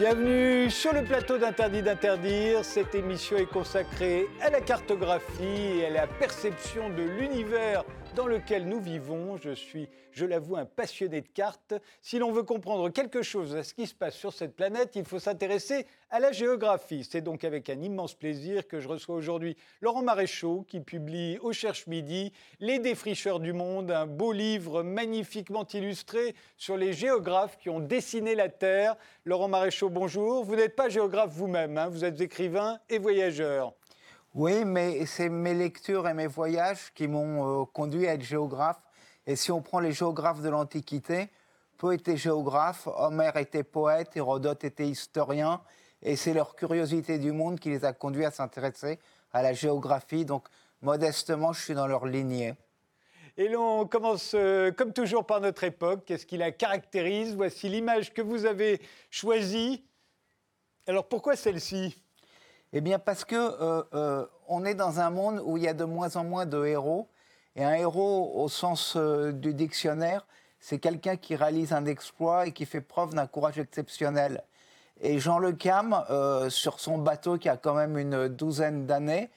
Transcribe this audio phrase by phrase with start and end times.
[0.00, 2.64] Bienvenue sur le plateau d'Interdit d'interdire.
[2.64, 7.84] Cette émission est consacrée à la cartographie et à la perception de l'univers
[8.14, 9.36] dans lequel nous vivons.
[9.36, 11.74] Je suis, je l'avoue, un passionné de cartes.
[12.00, 15.04] Si l'on veut comprendre quelque chose à ce qui se passe sur cette planète, il
[15.04, 17.06] faut s'intéresser à la géographie.
[17.08, 21.52] C'est donc avec un immense plaisir que je reçois aujourd'hui Laurent Maréchaux qui publie au
[21.52, 27.70] Cherche Midi Les défricheurs du monde, un beau livre magnifiquement illustré sur les géographes qui
[27.70, 28.96] ont dessiné la Terre.
[29.24, 30.44] Laurent Maréchaux, bonjour.
[30.44, 31.88] Vous n'êtes pas géographe vous-même, hein.
[31.88, 33.74] vous êtes écrivain et voyageur.
[34.34, 38.80] Oui, mais c'est mes lectures et mes voyages qui m'ont euh, conduit à être géographe.
[39.26, 41.30] Et si on prend les géographes de l'Antiquité,
[41.78, 45.60] peu étaient géographes, Homère était poète, Hérodote était historien,
[46.00, 49.00] et c'est leur curiosité du monde qui les a conduits à s'intéresser
[49.32, 50.24] à la géographie.
[50.24, 50.46] Donc,
[50.80, 52.54] modestement, je suis dans leur lignée.
[53.36, 56.04] Et l'on commence, euh, comme toujours, par notre époque.
[56.06, 57.34] Qu'est-ce qui la caractérise?
[57.34, 59.84] Voici l'image que vous avez choisie.
[60.86, 62.00] Alors, pourquoi celle-ci?
[62.72, 65.74] Eh bien, parce que euh, euh, on est dans un monde où il y a
[65.74, 67.08] de moins en moins de héros.
[67.56, 70.24] Et un héros, au sens euh, du dictionnaire,
[70.60, 74.44] c'est quelqu'un qui réalise un exploit et qui fait preuve d'un courage exceptionnel.
[75.00, 76.04] Et Jean Le Cam,
[76.50, 79.30] sur son bateau qui a quand même une douzaine d'années,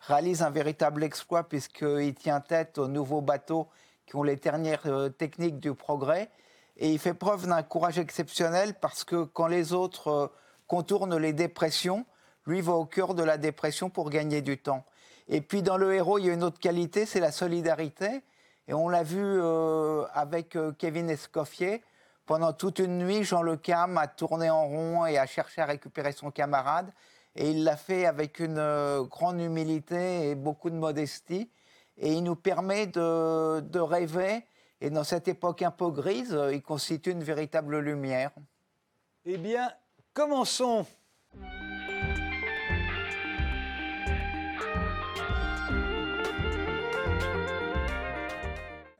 [0.00, 3.68] réalise un véritable exploit puisqu'il tient tête aux nouveaux bateaux
[4.06, 6.30] qui ont les dernières techniques du progrès.
[6.78, 10.32] Et il fait preuve d'un courage exceptionnel parce que quand les autres
[10.66, 12.06] contournent les dépressions,
[12.50, 14.84] lui va au cœur de la dépression pour gagner du temps.
[15.28, 18.22] Et puis dans le héros, il y a une autre qualité, c'est la solidarité.
[18.68, 21.82] Et on l'a vu euh, avec euh, Kevin Escoffier.
[22.26, 25.66] Pendant toute une nuit, Jean Le Cam a tourné en rond et a cherché à
[25.66, 26.92] récupérer son camarade.
[27.36, 31.50] Et il l'a fait avec une euh, grande humilité et beaucoup de modestie.
[31.96, 34.44] Et il nous permet de, de rêver.
[34.80, 38.30] Et dans cette époque un peu grise, il constitue une véritable lumière.
[39.26, 39.70] Eh bien,
[40.14, 40.86] commençons.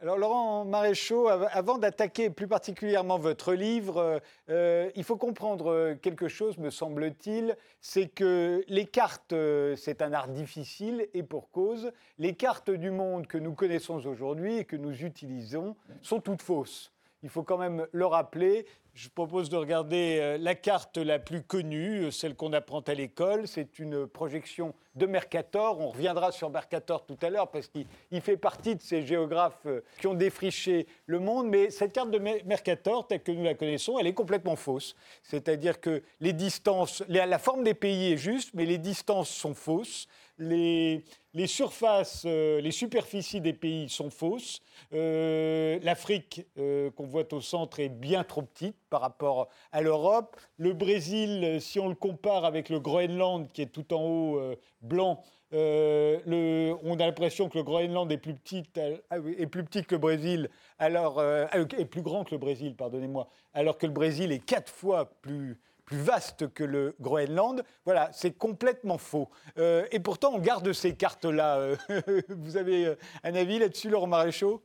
[0.02, 4.18] Alors Laurent Maréchaux, avant d'attaquer plus particulièrement votre livre, euh,
[4.48, 9.34] euh, il faut comprendre euh, quelque chose, me semble-t-il, c'est que les cartes,
[9.76, 14.56] c'est un art difficile et pour cause, les cartes du monde que nous connaissons aujourd'hui
[14.56, 16.94] et que nous utilisons sont toutes fausses.
[17.22, 18.64] Il faut quand même le rappeler,
[19.00, 22.92] je propose de regarder euh, la carte la plus connue, euh, celle qu'on apprend à
[22.92, 23.48] l'école.
[23.48, 25.80] C'est une projection de Mercator.
[25.80, 27.86] On reviendra sur Mercator tout à l'heure parce qu'il
[28.20, 31.48] fait partie de ces géographes euh, qui ont défriché le monde.
[31.48, 34.94] Mais cette carte de Mercator, telle que nous la connaissons, elle est complètement fausse.
[35.22, 40.08] C'est-à-dire que les distances, la forme des pays est juste, mais les distances sont fausses.
[40.40, 41.04] Les,
[41.46, 44.60] surfaces, euh, les superficies des pays sont fausses.
[44.94, 50.40] Euh, L'Afrique euh, qu'on voit au centre est bien trop petite par rapport à l'Europe.
[50.56, 54.40] Le Brésil, si on le compare avec le Groenland qui est tout en haut
[54.80, 58.62] blanc, on a l'impression que le Groenland est plus petit,
[59.10, 63.28] ah est plus petit que le Brésil, alors est plus grand que le Brésil, pardonnez-moi,
[63.52, 65.58] alors que le Brésil est quatre fois plus
[65.90, 67.64] plus vaste que le Groenland.
[67.84, 69.28] Voilà, c'est complètement faux.
[69.58, 71.58] Euh, et pourtant, on garde ces cartes-là.
[71.58, 71.76] Euh,
[72.28, 74.62] vous avez euh, un avis là-dessus, Laurent Maréchaux?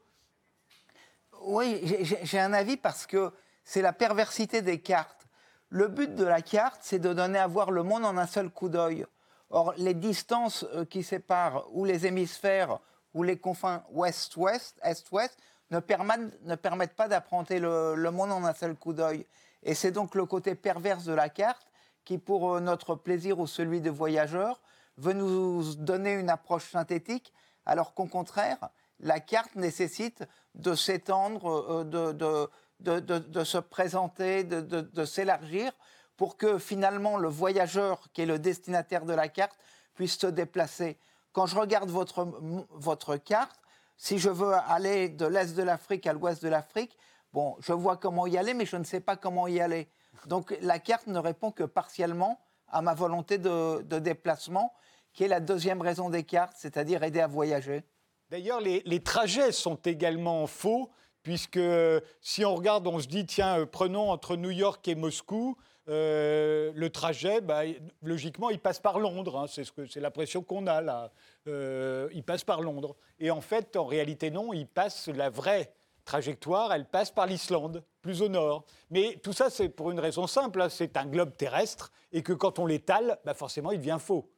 [1.42, 1.82] Oui,
[2.24, 3.32] j'ai un avis parce que
[3.64, 5.28] c'est la perversité des cartes.
[5.70, 8.50] Le but de la carte, c'est de donner à voir le monde en un seul
[8.50, 9.06] coup d'œil.
[9.50, 12.80] Or, les distances qui séparent ou les hémisphères
[13.14, 15.38] ou les confins ouest-ouest, est-ouest,
[15.72, 19.26] ne permettent, pas d'apprendre le, le monde en un seul coup d'œil.
[19.66, 21.68] Et c'est donc le côté perverse de la carte
[22.06, 24.62] qui, pour euh, notre plaisir ou celui de voyageurs,
[24.98, 27.34] veut nous donner une approche synthétique,
[27.66, 30.24] alors qu'au contraire, la carte nécessite
[30.54, 32.50] de s'étendre, euh, de,
[32.80, 35.74] de, se présenter, de, s'élargir,
[36.16, 39.58] pour que finalement le voyageur, qui est le destinataire de la carte,
[39.96, 40.98] puisse se déplacer.
[41.34, 43.60] Quand je regarde votre carte,
[43.98, 46.98] si je veux aller de l'est de l'Afrique à l'ouest de l'Afrique,
[47.36, 49.90] Bon, je vois comment y aller, mais je ne sais pas comment y aller.
[50.26, 52.40] Donc la carte ne répond que partiellement
[52.70, 54.72] à ma volonté de, déplacement,
[55.12, 57.84] qui est la deuxième raison des cartes, c'est-à-dire aider à voyager.
[58.30, 60.90] D'ailleurs, les, trajets sont également faux,
[61.24, 61.60] puisque
[62.22, 65.58] si on regarde, on se dit, tiens, euh, prenons entre New York et Moscou,
[65.90, 67.64] euh, le trajet, bah,
[68.02, 69.40] logiquement, il passe par Londres.
[69.40, 71.12] Hein, c'est ce l'impression qu'on a là.
[71.48, 72.96] Euh, il passe par Londres.
[73.20, 75.74] Et en fait, en réalité, non, il passe la vraie
[76.06, 78.66] trajectoire, elle passe par l'Islande, plus au nord.
[78.92, 82.34] Mais tout ça, c'est pour une raison simple, hein, c'est un globe terrestre, et que
[82.34, 84.32] quand on l'étale, bah forcément, il devient faux.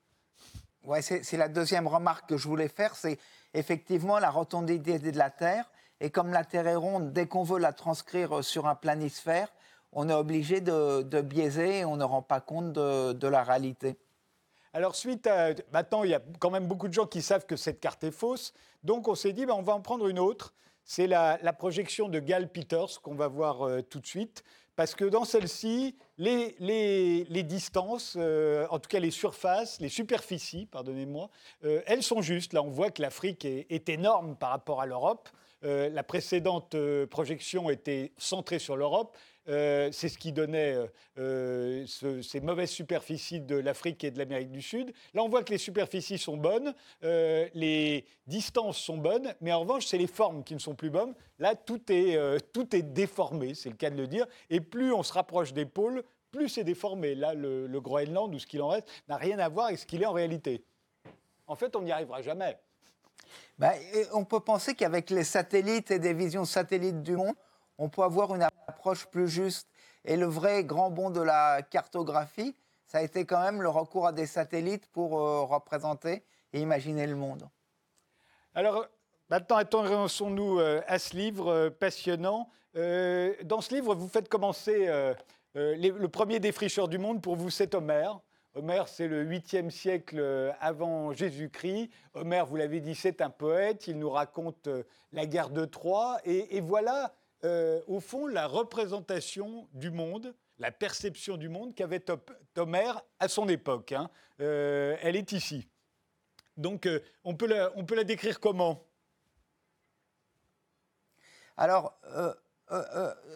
[0.83, 3.19] Ouais, c'est la deuxième remarque que je voulais faire, c'est
[3.53, 5.69] effectivement la rotondité de la Terre.
[5.99, 9.51] Et comme la Terre est ronde, dès qu'on veut la transcrire sur un planisphère,
[9.91, 13.97] on est obligé de, biaiser et on ne rend pas compte de, la réalité.
[14.73, 15.49] Alors suite à...
[15.73, 18.11] Maintenant, il y a quand même beaucoup de gens qui savent que cette carte est
[18.11, 18.53] fausse.
[18.83, 20.53] Donc on s'est dit, ben, on va en prendre une autre.
[20.89, 24.45] C'est la, projection de Gal Peters qu'on va voir euh, tout de suite.
[24.77, 31.29] Parce que dans celle-ci, les, distances, euh, en tout cas les surfaces, les superficies, pardonnez-moi,
[31.65, 32.53] euh, elles sont justes.
[32.53, 35.27] Là, on voit que l'Afrique est, énorme par rapport à l'Europe.
[35.61, 39.17] la précédente projection était centrée sur l'Europe.
[39.49, 40.87] Euh, c'est ce qui donnait euh,
[42.03, 44.91] euh, ces mauvaises superficies de l'Afrique et de l'Amérique du Sud.
[45.13, 49.85] Là, on voit que les superficies sont bonnes, les distances sont bonnes, mais en revanche,
[49.85, 51.13] c'est les formes qui ne sont plus bonnes.
[51.39, 52.17] Là, tout est,
[52.51, 54.25] tout est déformé, c'est le cas de le dire.
[54.49, 57.15] Et plus on se rapproche des pôles, plus c'est déformé.
[57.15, 60.01] Là, le, Groenland, ou ce qu'il en reste, n'a rien à voir avec ce qu'il
[60.01, 60.63] est en réalité.
[61.47, 62.57] En fait, on n'y arrivera jamais.
[63.57, 63.73] Ben,
[64.13, 67.35] on peut penser qu'avec les satellites et des visions satellites du monde,
[67.77, 69.67] on peut avoir une approche plus juste.
[70.05, 72.55] Et le vrai grand bond de la cartographie,
[72.85, 76.23] ça a été quand même le recours à des satellites pour euh, représenter
[76.53, 77.49] et imaginer le monde.
[78.55, 78.85] Alors,
[79.29, 82.49] maintenant, intéressons-nous euh, à ce livre euh, passionnant.
[82.73, 84.87] dans ce livre, vous faites commencer
[85.55, 87.21] le premier défricheur du monde.
[87.23, 88.19] Pour vous, c'est Homère.
[88.53, 91.89] Homère, c'est le 8e siècle avant Jésus-Christ.
[92.13, 93.87] Homère, vous l'avez dit, c'est un poète.
[93.87, 94.69] Il nous raconte
[95.11, 96.19] la guerre de Troie.
[96.23, 102.03] Et, et voilà euh, au fond, la représentation du monde, la perception du monde qu'avait
[102.55, 103.91] Homère à son époque.
[103.91, 104.09] Hein.
[104.41, 105.67] Euh, elle est ici.
[106.55, 108.83] Donc, euh, on, peut la, décrire comment?
[111.55, 111.99] Alors,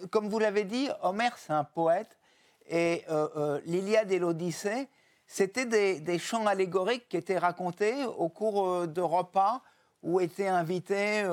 [0.09, 2.17] comme vous l'avez dit, Homère, c'est un poète.
[2.67, 3.03] Et
[3.65, 4.87] l'Iliade et l'Odyssée,
[5.27, 5.65] c'était
[5.99, 9.61] des, chants allégoriques qui étaient racontés au cours de repas
[10.03, 11.23] où étaient invités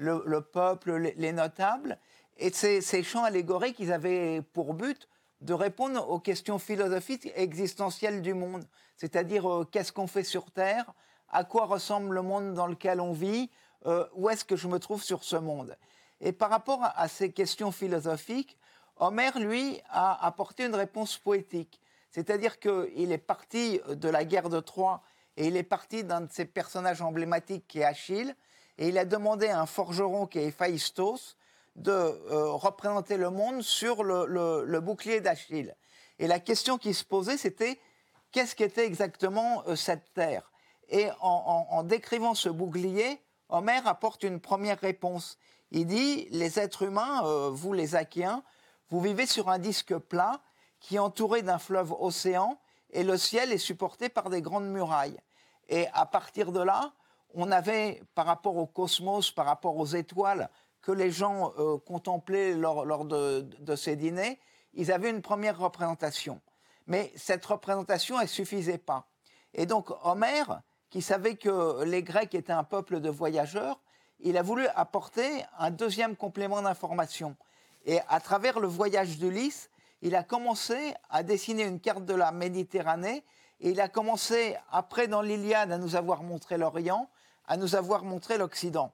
[0.00, 1.98] le, peuple, les, notables.
[2.38, 5.08] Et ces, chants allégoriques, ils avaient pour but
[5.40, 8.64] de répondre aux questions philosophiques existentielles du monde.
[8.96, 10.92] C'est-à-dire, euh, qu'est-ce qu'on fait sur Terre?
[11.30, 13.50] À quoi ressemble le monde dans lequel on vit?
[13.86, 15.76] Euh, Où est-ce que je me trouve sur ce monde?
[16.20, 18.58] Et par rapport à, ces questions philosophiques,
[18.96, 21.80] Homère, lui, a apporté une réponse poétique.
[22.10, 25.02] C'est-à-dire qu'il est parti de la guerre de Troie
[25.38, 28.34] et il est parti d'un de ses personnages emblématiques qui est Achille,
[28.80, 31.36] et il a demandé à un forgeron qui est Héphaïstos
[31.76, 35.76] de euh, représenter le monde sur le, bouclier d'Achille.
[36.18, 37.78] Et la question qui se posait, c'était
[38.32, 40.50] qu'est-ce qu'était exactement euh, cette terre?
[40.88, 45.38] Et en, décrivant ce bouclier, Homère apporte une première réponse.
[45.70, 48.42] Il dit, les êtres humains, euh, vous les Achéens,
[48.88, 50.40] vous vivez sur un disque plat
[50.80, 52.58] qui est entouré d'un fleuve océan
[52.92, 55.20] et le ciel est supporté par des grandes murailles.
[55.68, 56.92] Et à partir de là,
[57.34, 60.48] on avait, par rapport au cosmos, par rapport aux étoiles
[60.82, 64.38] que les gens euh, contemplaient lors, de, ces dîners,
[64.74, 66.40] ils avaient une première représentation.
[66.86, 69.06] Mais cette représentation, elle ne suffisait pas.
[69.52, 73.80] Et donc Homère, qui savait que les Grecs étaient un peuple de voyageurs,
[74.20, 77.36] il a voulu apporter un deuxième complément d'information.
[77.84, 79.70] Et à travers le voyage d'Ulysse,
[80.02, 83.24] il a commencé à dessiner une carte de la Méditerranée
[83.60, 87.08] et il a commencé, après dans l'Iliade, à nous avoir montré l'Orient
[87.50, 88.92] à nous avoir montré l'Occident.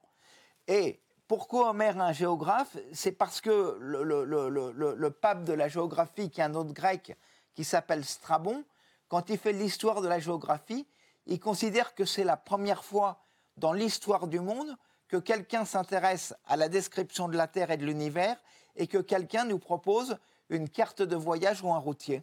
[0.67, 0.99] Et
[1.29, 2.79] pourquoi Homère est un géographe?
[2.95, 7.19] C'est parce que le, pape de la géographie, qui est un autre grec,
[7.55, 8.65] qui s'appelle Strabon,
[9.09, 10.87] quand il fait l'histoire de la géographie,
[11.27, 13.21] il considère que c'est la première fois
[13.59, 14.75] dans l'histoire du monde
[15.07, 18.39] que quelqu'un s'intéresse à la description de la Terre et de l'univers
[18.75, 20.17] et que quelqu'un nous propose
[20.49, 22.23] une carte de voyage ou un routier.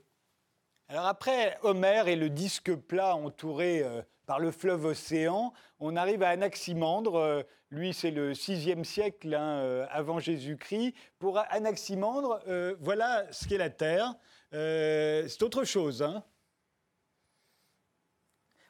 [0.87, 6.23] Alors après Homère et le disque plat entouré euh, par le fleuve Océan, on arrive
[6.23, 7.15] à Anaximandre.
[7.15, 10.93] Euh, lui, c'est le 6e siècle hein, euh, avant Jésus-Christ.
[11.19, 14.13] Pour Anaximandre, euh, voilà ce qu'est la Terre.
[14.51, 16.01] c'est autre chose.
[16.03, 16.23] Hein.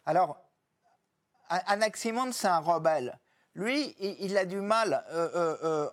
[0.05, 0.37] Alors,
[1.49, 3.19] Anaximandre, c'est un rebelle.
[3.55, 5.05] Lui, il, a du mal,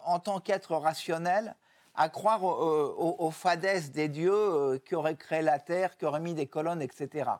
[0.04, 1.54] en tant qu'être rationnel,
[1.94, 6.46] à croire aux, fadaises des dieux qui auraient créé la Terre, qui auraient mis des
[6.46, 7.30] colonnes, etc.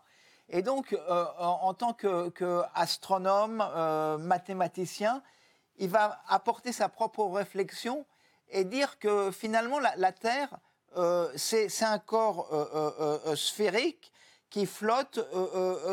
[0.52, 5.23] Et donc, euh, en, tant qu'astronome, euh, mathématicien,
[5.78, 8.04] il va apporter sa propre réflexion
[8.50, 10.59] et dire que finalement, la, Terre,
[10.97, 12.49] euh, c'est un corps
[13.37, 14.12] sphérique
[14.50, 15.21] qui flotte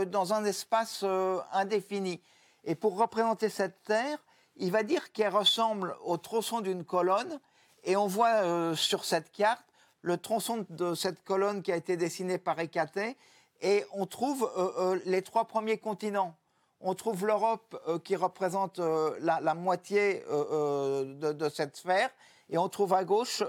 [0.07, 1.05] dans un espace
[1.51, 2.19] indéfini.
[2.63, 4.17] Et pour représenter cette Terre,
[4.55, 7.39] il va dire qu'elle ressemble au tronçon d'une colonne.
[7.83, 9.63] Et on voit sur cette carte
[10.01, 13.15] le tronçon de cette colonne qui a été dessiné par Hécaté
[13.61, 16.35] et on trouve euh, euh, les trois premiers continents.
[16.79, 22.09] On trouve l'Europe euh, qui représente la, moitié de, cette sphère,
[22.49, 23.43] et on trouve à gauche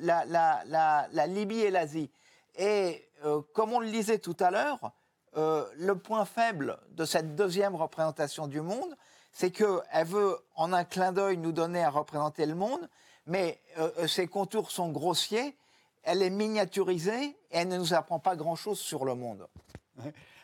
[0.00, 2.10] la, Libye et l'Asie.
[2.56, 3.08] Et
[3.54, 4.92] comme on le disait tout à l'heure,
[5.34, 8.96] le point faible de cette deuxième représentation du monde,
[9.30, 12.90] c'est qu'elle veut, en un clin d'œil, nous donner à représenter le monde,
[13.26, 13.60] mais
[14.08, 15.56] ses contours sont grossiers,
[16.02, 19.46] elle est miniaturisée et elle ne nous apprend pas grand-chose sur le monde.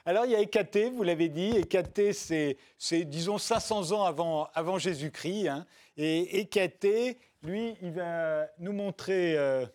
[0.07, 1.51] Alors il y a Hécaté, vous l'avez dit.
[1.57, 2.57] Hécaté, c'est,
[3.05, 5.49] disons 500 ans avant, Jésus-Christ.
[5.49, 5.67] Hein.
[5.97, 9.67] Et Hécaté, lui, il va nous montrer, euh,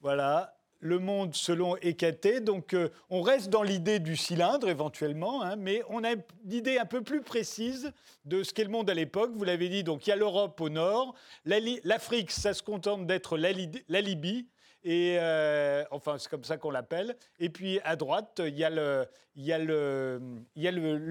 [0.00, 2.40] voilà, le monde selon Hécaté.
[2.40, 6.78] Donc euh, on reste dans l'idée du cylindre éventuellement, hein, mais on a une idée
[6.78, 7.92] un peu plus précise
[8.24, 9.32] de ce qu'est le monde à l'époque.
[9.34, 11.14] Vous l'avez dit, donc il y a l'Europe au nord,
[11.44, 14.46] l'Afrique, ça se contente d'être la Libye.
[14.88, 17.16] Et euh, enfin, c'est comme ça qu'on l'appelle.
[17.40, 19.10] Et puis à droite, il y a le,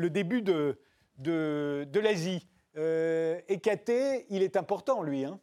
[0.10, 2.48] début de, l'Asie.
[2.78, 5.26] Euh, il est important, lui.
[5.26, 5.38] Hein.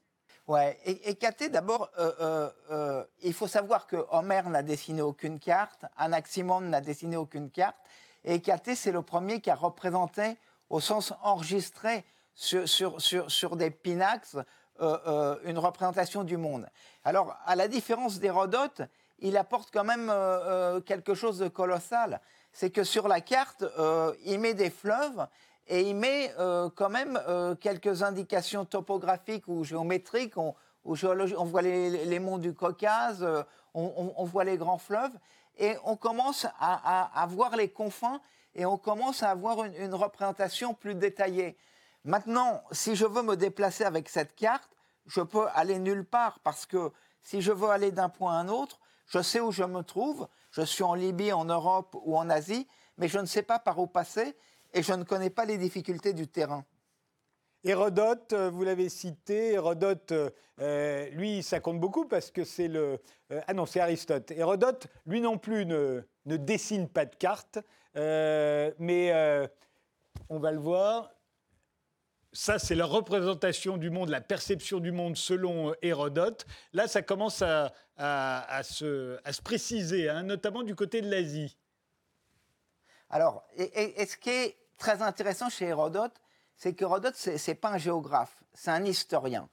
[0.49, 3.97] Ouais, Hécaté, d'abord, euh, euh, il faut savoir que
[4.49, 7.77] n'a dessiné aucune carte, Anaximandre n'a dessiné aucune carte,
[8.25, 10.37] et Hécaté, c'est le premier qui a représenté,
[10.71, 14.37] au sens enregistré, sur, des pinax,
[14.81, 16.67] euh, euh, une représentation du monde.
[17.05, 18.81] Alors, à la différence d'Hérodote,
[19.19, 22.21] il apporte quand même euh, quelque chose de colossal.
[22.53, 23.65] C'est que sur la carte,
[24.25, 25.27] il met des fleuves
[25.69, 26.35] et il met
[26.75, 27.19] quand même
[27.61, 30.37] quelques indications topographiques ou géométriques.
[30.37, 33.27] On, on voit les, monts du Caucase,
[33.73, 35.17] on, voit les grands fleuves,
[35.59, 38.21] et on commence à, voir les confins
[38.55, 41.57] et on commence à avoir une représentation plus détaillée.
[42.05, 44.71] Maintenant, si je veux me déplacer avec cette carte,
[45.07, 46.91] je peux aller nulle part parce que
[47.23, 50.29] si je veux aller d'un point à un autre, je sais où je me trouve.
[50.51, 52.67] Je suis en Libye, en Europe ou en Asie,
[52.99, 54.37] mais je ne sais pas par où passer
[54.75, 56.65] et je ne connais pas les difficultés du terrain.
[57.65, 60.31] Hérodote, euh, vous l'avez cité, Hérodote, euh,
[60.61, 62.99] euh, lui, ça compte beaucoup parce que c'est le...
[63.47, 64.33] ah non, c'est Aristote.
[64.33, 67.61] Hérodote, lui non plus, ne, ne dessine pas de carte,
[67.95, 69.49] mais
[70.29, 71.12] on va le voir,
[72.33, 76.47] ça, c'est la représentation du monde, la perception du monde selon euh, Hérodote.
[76.73, 77.73] Là, ça commence à,
[78.63, 81.57] se, préciser, hein, notamment du côté de l'Asie.
[83.11, 86.15] Alors, et, ce qui est très intéressant chez Hérodote,
[86.57, 89.49] c'est qu'Hérodote, ce n'est pas un géographe, c'est un historien.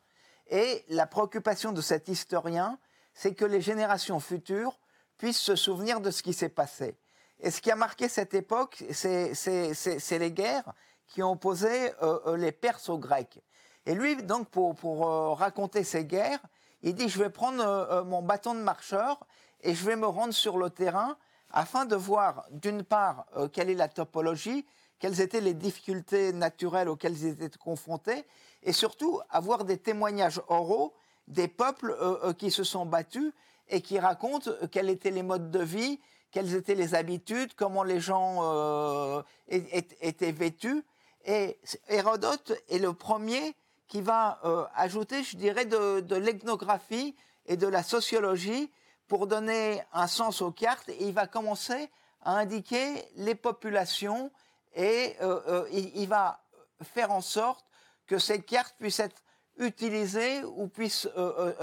[0.48, 2.80] Et la préoccupation de cet historien,
[3.14, 4.80] c'est que les générations futures
[5.18, 6.98] puissent se souvenir de ce qui s'est passé.
[7.42, 10.74] Et ce qui a marqué cette époque, c'est les guerres,
[11.10, 13.42] qui opposé euh, euh, les Perses aux Grecs.
[13.86, 16.40] Et lui, donc, pour, euh, raconter ces guerres,
[16.84, 19.20] il dit, je vais prendre mon bâton de marcheur
[19.62, 21.18] et je vais me rendre sur le terrain
[21.52, 24.66] afin de voir, d'une part, quelle est la topologie,
[24.98, 28.24] quelles étaient les difficultés naturelles auxquelles ils étaient confrontés,
[28.64, 30.94] et surtout avoir des témoignages oraux
[31.28, 31.98] des peuples
[32.38, 33.34] qui se sont battus
[33.68, 36.00] et qui racontent quels étaient les modes de vie,
[36.32, 40.82] quelles étaient les habitudes, comment les gens étaient vêtus.
[41.26, 41.60] Et
[41.90, 43.56] Hérodote est le premier
[43.88, 48.72] qui va euh, ajouter, je dirais, de, l'ethnographie et de la sociologie
[49.08, 50.90] pour donner un sens aux cartes.
[51.00, 51.90] Il va commencer
[52.22, 54.32] à indiquer les populations
[54.76, 56.40] et euh, euh, il, va
[56.84, 57.66] faire en sorte
[58.06, 59.24] que ces cartes puissent être
[59.58, 61.08] utilisées ou puissent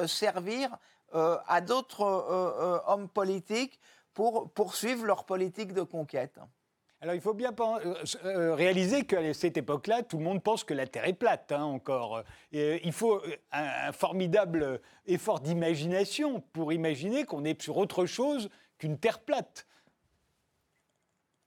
[0.07, 0.77] servir
[1.13, 3.81] à d'autres hommes politiques
[4.13, 6.39] pour poursuivre leur politique de conquête.
[7.03, 10.73] Alors il faut bien euh, euh, réaliser qu'à cette époque-là, tout le monde pense que
[10.73, 12.23] la Terre est plate hein, encore.
[12.53, 13.21] Et il faut
[13.53, 18.49] un, formidable effort d'imagination pour imaginer qu'on est sur autre chose
[18.79, 19.67] qu'une Terre plate.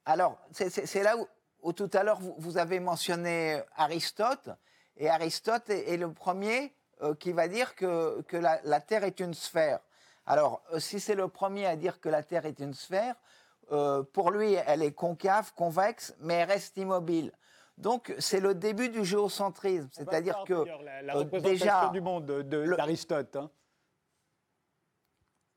[0.05, 1.15] Alors c'est là
[1.61, 4.49] où, tout à l'heure vous, avez mentionné Aristote,
[4.97, 9.79] et Aristote est, le premier euh, qui va dire que, la, Terre est une sphère.
[10.27, 13.15] Alors si c'est le premier à dire que la Terre est une sphère,
[13.71, 17.31] euh, pour lui, elle est concave, convexe, mais elle reste immobile.
[17.77, 19.87] Donc, c'est le début du géocentrisme.
[19.91, 20.65] C'est-à-dire que.
[21.03, 23.35] La, euh, représentation du monde d'Aristote.
[23.35, 23.49] Hein.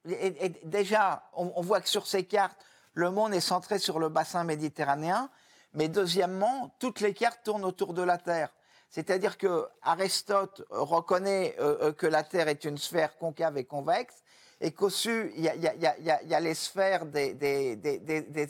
[0.04, 2.64] Et, déjà, on, voit que sur ces cartes,
[2.94, 5.30] le monde est centré sur le bassin méditerranéen.
[5.74, 8.50] Mais deuxièmement, toutes les cartes tournent autour de la Terre.
[8.88, 14.22] C'est-à-dire que Aristote reconnaît euh, que la Terre est une sphère concave et convexe,
[14.62, 17.36] et qu'au-dessus, il y, a, les sphères des,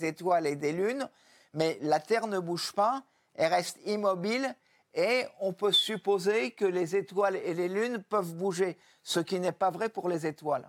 [0.02, 1.08] étoiles et des lunes,
[1.54, 3.02] mais la Terre ne bouge pas,
[3.34, 4.54] elle reste immobile,
[4.94, 9.52] et on peut supposer que les étoiles et les lunes peuvent bouger, ce qui n'est
[9.52, 10.68] pas vrai pour les étoiles.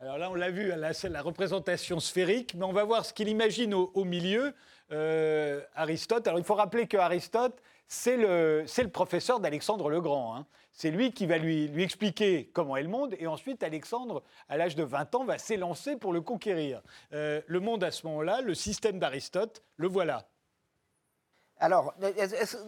[0.00, 3.28] Alors là, on l'a vu, c'est la représentation sphérique, mais on va voir ce qu'il
[3.28, 4.52] imagine au, milieu,
[4.90, 6.26] euh, Aristote.
[6.26, 10.34] Alors il faut rappeler que Aristote, c'est le, professeur d'Alexandre le Grand.
[10.34, 10.46] Hein.
[10.72, 14.74] C'est lui qui va lui, expliquer comment est le monde, et ensuite Alexandre, à l'âge
[14.76, 16.80] de 20 ans, va s'élancer pour le conquérir.
[17.12, 20.26] Euh, le monde à ce moment-là, le système d'Aristote, le voilà.
[21.58, 21.92] Alors,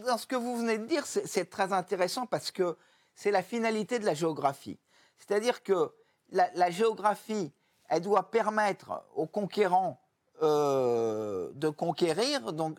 [0.06, 2.76] dans ce que vous venez de dire, c'est très intéressant parce que
[3.14, 4.78] c'est la finalité de la géographie.
[5.16, 5.90] C'est-à-dire que
[6.30, 7.50] la, géographie,
[7.88, 9.98] elle doit permettre aux conquérants
[10.42, 12.78] euh, de conquérir, donc,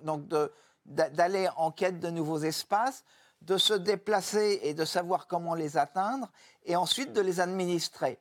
[0.86, 3.04] d'aller en quête de nouveaux espaces,
[3.42, 6.32] de se déplacer et de savoir comment les atteindre,
[6.65, 8.20] et ensuite de les administrer.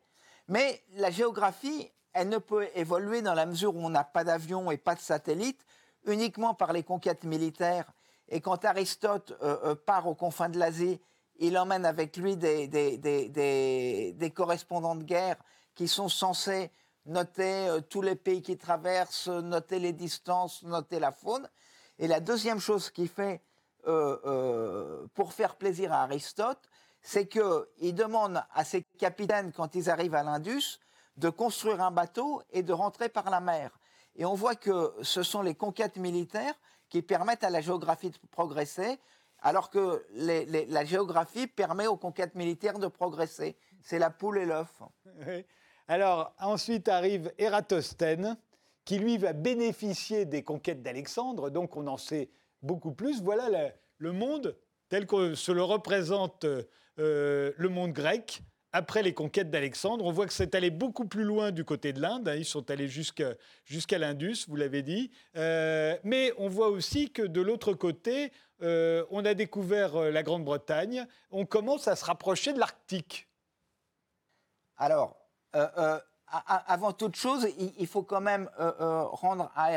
[0.49, 4.71] Mais la géographie, elle ne peut évoluer dans la mesure où on n'a pas d'avion
[4.71, 5.65] et pas de satellite
[6.07, 7.91] uniquement par les conquêtes militaires.
[8.29, 11.01] Et quand Aristote euh, euh, part aux confins de l'Asie,
[11.39, 15.37] il emmène avec lui des, des, correspondants de guerre
[15.75, 16.71] qui sont censés
[17.07, 21.49] noter euh, tous les pays qu'il traverse, noter les distances, noter la faune.
[21.99, 23.43] Et la deuxième chose qu'il fait
[25.15, 26.69] pour faire plaisir à Aristote,
[27.03, 30.81] c'est qu'il demande à ses capitaines, quand ils arrivent à l'Indus,
[31.17, 33.79] de construire un bateau et de rentrer par la mer.
[34.17, 36.55] Et on voit que ce sont les conquêtes militaires
[36.89, 38.99] qui permettent à la géographie de progresser,
[39.41, 43.57] alors que la géographie permet aux conquêtes militaires de progresser.
[43.83, 44.83] C'est la poule et l'œuf.
[45.87, 48.39] Alors ensuite arrive Ératosthène,
[48.85, 52.29] qui lui va bénéficier des conquêtes d'Alexandre, donc on en sait
[52.63, 53.23] beaucoup plus.
[53.23, 54.57] Voilà le monde
[54.89, 56.47] tel que se le représente
[56.99, 60.05] euh, le monde grec après les conquêtes d'Alexandre.
[60.05, 62.29] On voit que c'est allé beaucoup plus loin du côté de l'Inde.
[62.29, 62.35] Hein.
[62.37, 65.11] ils sont allés jusqu'à l'Indus, vous l'avez dit.
[65.37, 71.07] Euh, mais on voit aussi que de l'autre côté, euh, on a découvert la Grande-Bretagne.
[71.31, 73.29] On commence à se rapprocher de l'Arctique.
[74.77, 75.17] Alors,
[76.67, 77.47] avant toute chose,
[77.79, 79.73] il, faut quand même rendre à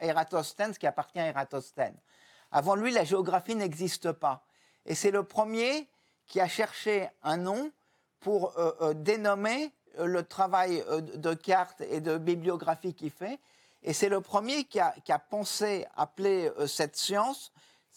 [0.00, 1.94] Eratosthène ce qui appartient à Eratosthène.
[2.52, 4.44] Avant lui, la géographie n'existe pas.
[4.86, 5.88] Et c'est le premier
[6.26, 7.70] qui a cherché un nom
[8.20, 10.84] pour euh, euh, dénommer euh, le travail
[11.16, 13.38] de cartes et de bibliographie qu'il fait.
[13.82, 17.50] Et c'est le premier qui a, pensé appeler cette science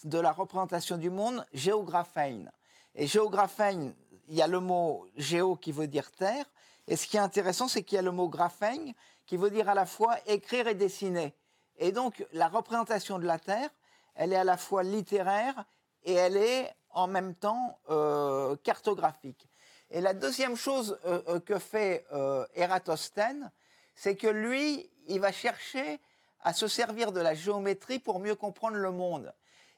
[0.05, 2.49] de la représentation du monde géographène.
[2.95, 3.93] Et géographène,
[4.29, 6.45] il y a le mot géo qui veut dire terre.
[6.87, 8.93] Et ce qui est intéressant, c'est qu'il y a le mot graphène
[9.25, 11.33] qui veut dire à la fois écrire et dessiner.
[11.77, 13.69] Et donc, la représentation de la terre,
[14.15, 15.65] elle est à la fois littéraire
[16.03, 17.79] et elle est en même temps
[18.63, 19.47] cartographique.
[19.93, 23.51] Et la deuxième chose euh, euh, que fait euh, Eratosthène,
[23.95, 25.99] c'est que lui, il va chercher
[26.41, 29.31] à se servir de la géométrie pour mieux comprendre le monde.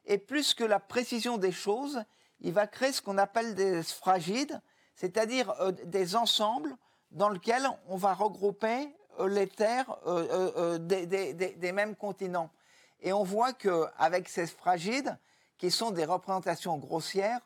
[0.06, 2.02] Et plus que la précision des choses,
[2.40, 4.62] il va créer ce qu'on appelle des sphagides,
[4.96, 6.74] c'est-à-dire des ensembles
[7.16, 8.96] dans lesquels on va regrouper
[9.28, 9.98] les terres
[10.80, 12.52] des, mêmes continents.
[13.02, 15.18] Et on voit qu'avec ces sphagides,
[15.58, 17.40] qui sont des représentations grossières,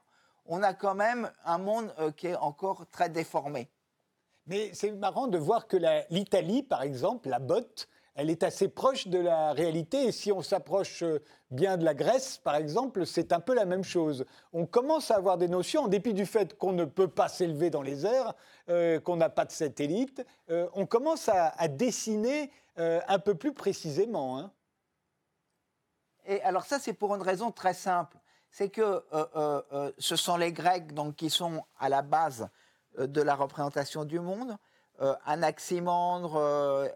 [0.45, 3.69] on a quand même un monde euh, qui est encore très déformé.
[4.47, 5.77] Mais c'est marrant de voir que
[6.09, 7.87] l'Italie, par exemple, la botte,
[8.19, 10.05] elle est assez proche de la réalité.
[10.05, 11.19] Et si on s'approche euh,
[11.51, 14.25] bien de la Grèce, par exemple, c'est un peu la même chose.
[14.53, 17.69] On commence à avoir des notions, en dépit du fait qu'on ne peut pas s'élever
[17.69, 18.33] dans les airs,
[18.69, 20.25] euh, qu'on n'a pas de satellite,
[20.73, 24.39] on commence à, dessiner un peu plus précisément.
[24.39, 24.51] Hein.
[26.25, 28.17] Et alors ça, c'est pour une raison très simple
[28.51, 32.49] c'est que euh, euh, euh, ce sont les Grecs donc, qui sont à la base
[32.97, 34.57] de la représentation du monde.
[35.25, 36.89] Anaximandre,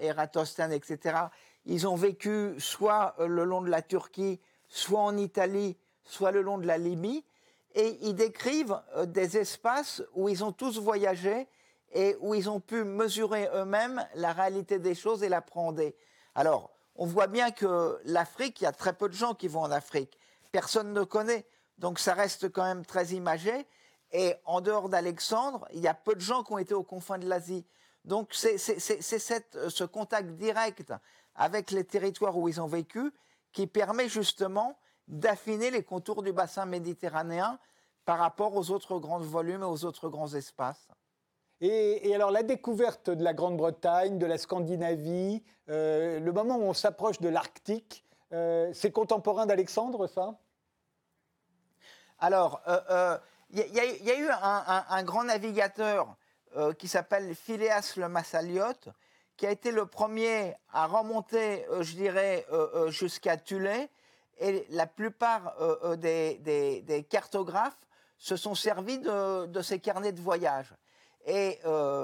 [0.00, 1.16] Eratosthène, etc.
[1.64, 6.58] Ils ont vécu soit le long de la Turquie, soit en Italie, soit le long
[6.58, 7.24] de la Libye.
[7.74, 11.48] Et ils décrivent des espaces où ils ont tous voyagé
[11.92, 15.82] et où ils ont pu mesurer eux-mêmes la réalité des choses et l'apprendre.
[16.34, 19.62] Alors, on voit bien que l'Afrique, il y a très peu de gens qui vont
[19.62, 20.18] en Afrique
[20.52, 21.46] personne ne connaît.
[21.78, 23.66] Donc ça reste quand même très imagé.
[24.12, 27.18] Et en dehors d'Alexandre, il y a peu de gens qui ont été aux confins
[27.18, 27.64] de l'Asie.
[28.04, 30.92] Donc c'est ce contact direct
[31.34, 33.12] avec les territoires où ils ont vécu
[33.52, 37.58] qui permet justement d'affiner les contours du bassin méditerranéen
[38.04, 40.88] par rapport aux autres grands volumes et aux autres grands espaces.
[41.60, 46.74] Et, alors la découverte de la Grande-Bretagne, de la Scandinavie, euh, le moment où on
[46.74, 50.38] s'approche de l'Arctique, euh, c'est contemporain d'Alexandre, ça?
[52.18, 52.62] Alors,
[53.52, 56.16] il euh, euh, y, a eu un, grand navigateur
[56.78, 58.90] qui s'appelle Phileas le Massaliote,
[59.38, 62.46] qui a été le premier à remonter, je dirais,
[62.88, 63.88] jusqu'à Tulé.
[64.38, 65.54] Et la plupart
[65.96, 67.78] des, cartographes
[68.18, 70.74] se sont servis de, de ces carnets de voyage.
[71.24, 71.58] Et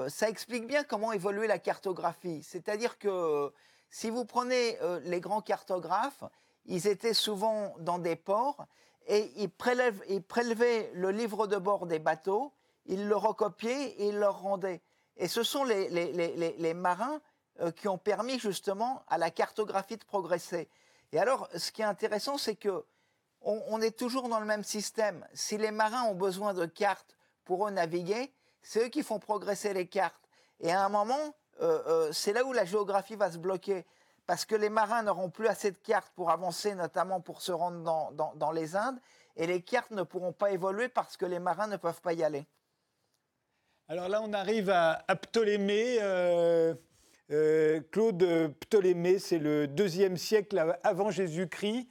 [0.07, 2.41] ça explique bien comment évoluer la cartographie.
[2.41, 3.53] C'est-à-dire que
[3.89, 6.23] si vous prenez euh, les grands cartographes,
[6.65, 8.65] ils étaient souvent dans des ports
[9.09, 12.53] et il, prélève, il prélevait le livre de bord des bateaux,
[12.85, 14.81] il le recopiait et il leur rendait.
[15.17, 17.19] Et ce sont les, les, marins
[17.59, 20.69] euh, qui ont permis justement à la cartographie de progresser.
[21.11, 22.85] Et alors, ce qui est intéressant, c'est que
[23.41, 25.25] on, est toujours dans le même système.
[25.33, 29.73] Si les marins ont besoin de cartes pour eux naviguer, c'est eux qui font progresser
[29.73, 30.29] les cartes.
[30.59, 33.85] Et à un moment, euh, euh, c'est là où la géographie va se bloquer.
[34.29, 38.13] Parce que les marins n'auront plus assez de cartes pour avancer, notamment pour se rendre
[38.35, 38.99] dans, les Indes.
[39.35, 42.23] Et les cartes ne pourront pas évoluer parce que les marins ne peuvent pas y
[42.23, 42.45] aller.
[43.87, 45.97] Alors là, on arrive à, Ptolémée.
[45.99, 46.75] Euh,
[47.91, 51.87] Claude Ptolémée, c'est le deuxième siècle avant Jésus-Christ.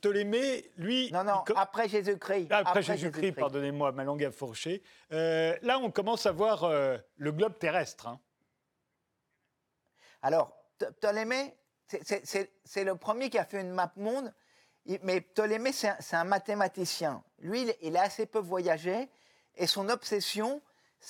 [0.00, 1.12] Ptolémée, lui.
[1.12, 2.50] Non, non, après Jésus-Christ.
[2.52, 4.82] Après, Jésus-Christ, pardonnez-moi, ma langue a fourché.
[5.10, 6.70] là, on commence à voir
[7.16, 8.08] le globe terrestre.
[8.08, 8.18] Hein.
[10.22, 11.54] Alors, Ptolémée,
[11.88, 14.32] c'est le premier qui a fait une map monde,
[15.02, 17.22] mais Ptolémée, c'est un, mathématicien.
[17.40, 19.08] Lui, il, a assez peu voyagé,
[19.56, 20.60] et son obsession,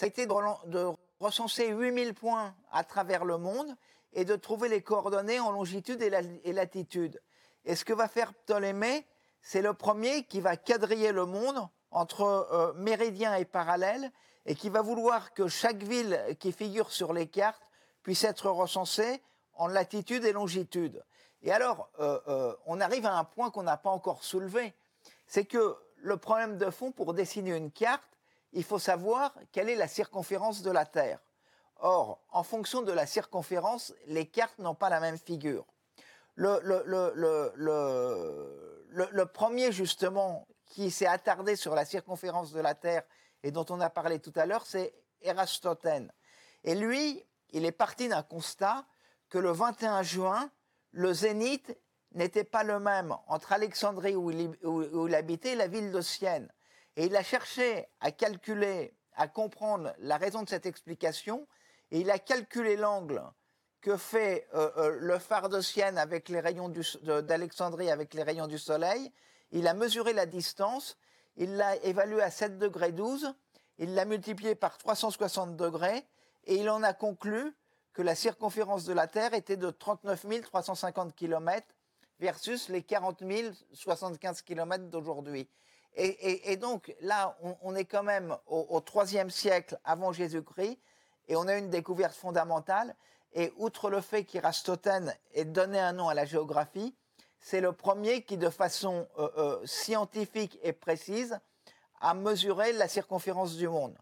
[0.00, 3.74] a été de, recenser 8000 points à travers le monde
[4.12, 7.20] et de trouver les coordonnées en longitude et, latitude.
[7.64, 9.06] Et ce que va faire Ptolémée,
[9.40, 14.10] c'est le premier qui va quadriller le monde entre euh, méridien et parallèle,
[14.44, 17.70] et qui va vouloir que chaque ville qui figure sur les cartes
[18.02, 19.20] puisse être recensée
[19.56, 21.04] en latitude et longitude.
[21.42, 24.74] Et alors, euh, euh, on arrive à un point qu'on n'a pas encore soulevé,
[25.26, 28.02] c'est que le problème de fond, pour dessiner une carte,
[28.52, 31.18] il faut savoir quelle est la circonférence de la Terre.
[31.78, 35.66] Or, en fonction de la circonférence, les cartes n'ont pas la même figure.
[36.36, 36.58] Le,
[39.24, 43.02] premier, justement, qui s'est attardé sur la circonférence de la Terre
[43.42, 46.10] et dont on a parlé tout à l'heure, c'est Erastotène.
[46.64, 48.84] Et lui, il est parti d'un constat
[49.28, 50.50] que le 21 juin,
[50.92, 51.76] le zénith
[52.12, 56.50] n'était pas le même entre Alexandrie où il, habitait et la ville de Sienne.
[56.96, 61.46] Et il a cherché à calculer, à comprendre la raison de cette explication,
[61.90, 63.22] et il a calculé l'angle
[63.80, 68.46] que fait euh, euh, le phare de Sienne avec les rayons d'Alexandrie avec les rayons
[68.46, 69.12] du soleil.
[69.52, 70.96] Il a mesuré la distance,
[71.36, 73.34] il l'a évalué à 7 degrés 12,
[73.78, 76.04] il l'a multiplié par 360 degrés,
[76.44, 77.54] et il en a conclu
[77.96, 81.66] que la circonférence de la Terre était de 39 350 km
[82.20, 83.22] versus les 40
[83.72, 85.48] 075 km d'aujourd'hui.
[85.94, 90.78] Et, donc là, on, est quand même au, IIIe siècle avant Jésus-Christ,
[91.28, 92.94] et on a une découverte fondamentale.
[93.32, 96.94] Et outre le fait qu'Irastotène ait donné un nom à la géographie,
[97.40, 101.40] c'est le premier qui, de façon euh, euh, scientifique et précise,
[102.02, 103.96] a mesuré la circonférence du monde.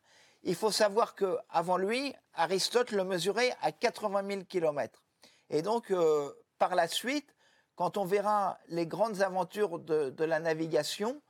[0.46, 5.02] Il faut savoir que avant lui, Aristote le mesurait à 80 000 km.
[5.48, 7.34] Et donc, euh, par la suite,
[7.76, 11.22] quand on verra les grandes aventures de, la navigation,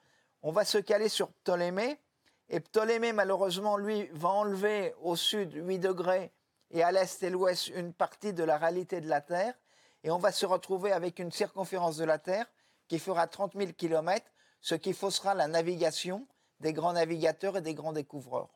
[0.43, 2.01] on va se caler sur Ptolémée.
[2.49, 6.33] Et Ptolémée, malheureusement, lui, va enlever au sud 8 degrés
[6.73, 9.55] et à l'est et l'ouest une partie de la réalité de la Terre.
[10.03, 12.47] Et on va se retrouver avec une circonférence de la Terre
[12.89, 14.27] qui fera 30 000 km,
[14.61, 16.27] ce qui faussera la navigation
[16.59, 18.51] des grands navigateurs et des grands découvreurs.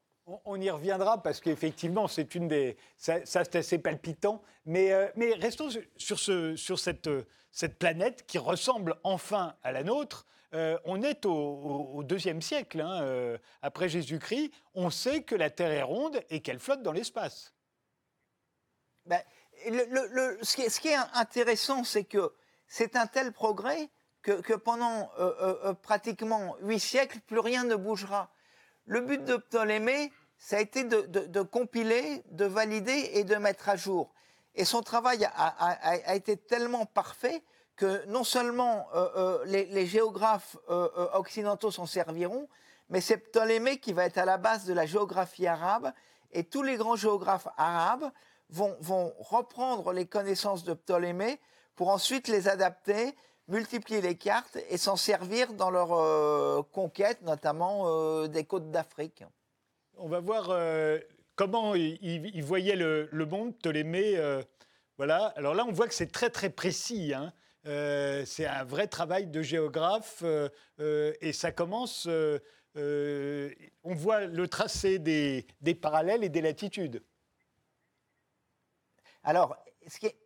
[0.44, 2.76] On y reviendra parce qu'effectivement, c'est une des.
[2.98, 4.42] Ça, c'est assez palpitant.
[4.66, 5.08] Mais, euh,
[5.40, 7.08] restons sur, ce, sur cette,
[7.50, 10.26] cette, planète qui ressemble enfin à la nôtre.
[10.52, 14.52] Euh, on est au, deuxième siècle, hein, euh, après Jésus-Christ.
[14.74, 17.54] On sait que la Terre est ronde et qu'elle flotte dans l'espace.
[19.06, 19.22] Ben,
[19.66, 22.34] le, ce, qui, ce, qui, est intéressant, c'est que
[22.66, 23.88] c'est un tel progrès
[24.20, 25.10] que, que pendant
[25.80, 28.30] pratiquement huit siècles, plus rien ne bougera.
[28.88, 33.76] Le but de Ptolémée, ça a été de, compiler, de valider et de mettre à
[33.76, 34.14] jour.
[34.54, 37.42] Et son travail a, été tellement parfait
[37.76, 42.48] que non seulement euh, euh, les, géographes euh, occidentaux s'en serviront,
[42.88, 45.92] mais c'est Ptolémée qui va être à la base de la géographie arabe,
[46.32, 48.10] et tous les grands géographes arabes
[48.48, 51.38] vont, vont reprendre les connaissances de Ptolémée
[51.76, 53.14] pour ensuite les adapter
[53.48, 59.24] multiplier les cartes et s'en servir dans leur euh, conquête, notamment euh, des côtes d'Afrique.
[59.96, 60.98] On va voir euh,
[61.34, 64.16] comment il, voyait le, monde, Ptolémée.
[64.96, 65.32] voilà.
[65.36, 67.12] Alors là, on voit que c'est très très précis.
[67.14, 67.32] Hein.
[67.64, 70.22] c'est un vrai travail de géographe
[70.78, 72.06] et ça commence.
[72.06, 77.02] on voit le tracé des, des, parallèles et des latitudes.
[79.24, 79.56] Alors,
[79.88, 80.16] ce qui est,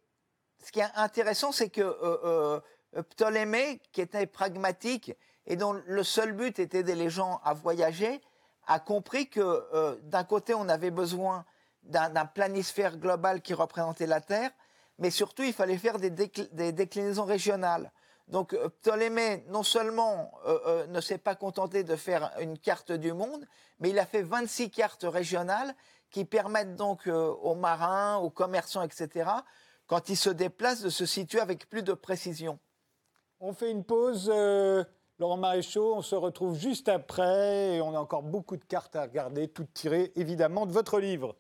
[0.63, 2.61] ce qui est intéressant, c'est que
[3.01, 8.21] Ptolémée, qui était pragmatique et dont le seul but était d'aider les gens à voyager,
[8.67, 11.45] a compris que euh, d'un côté, on avait besoin
[11.83, 14.51] d'un planisphère global qui représentait la Terre,
[14.99, 17.91] mais surtout, il fallait faire des, déclinaisons régionales.
[18.29, 20.33] Donc Ptolémée, non seulement
[20.89, 23.45] ne s'est pas contenté de faire une carte du monde,
[23.81, 25.75] mais il a fait 26 cartes régionales
[26.13, 29.29] qui permettent donc aux marins, aux commerçants, etc.,
[29.89, 32.59] quand ils se déplacent, de se situer avec plus de précision.
[33.45, 34.33] On fait une pause.
[35.19, 39.03] Laurent Maréchaux, on se retrouve juste après et on a encore beaucoup de cartes à
[39.03, 41.35] regarder, toutes tirées évidemment de votre livre.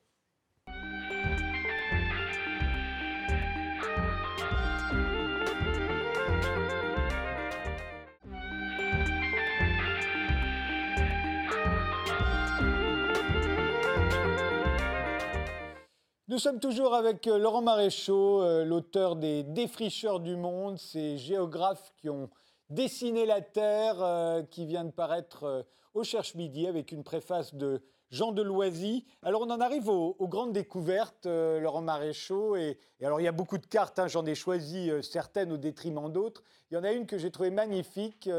[16.28, 21.92] Nous sommes toujours avec euh, Laurent Maréchaux, euh, l'auteur des Défricheurs du monde, ces géographes
[21.96, 22.30] qui ont
[22.70, 27.82] Dessiner la Terre, euh, qui vient de paraître au Cherche Midi avec une préface de
[28.12, 29.04] Jean Deloisy.
[29.22, 32.54] Alors on en arrive aux, grandes découvertes, Laurent Maréchaux.
[32.54, 36.10] Et, alors il y a beaucoup de cartes, hein, j'en ai choisi certaines au détriment
[36.10, 36.44] d'autres.
[36.70, 38.30] Il y en a une que j'ai trouvée magnifique,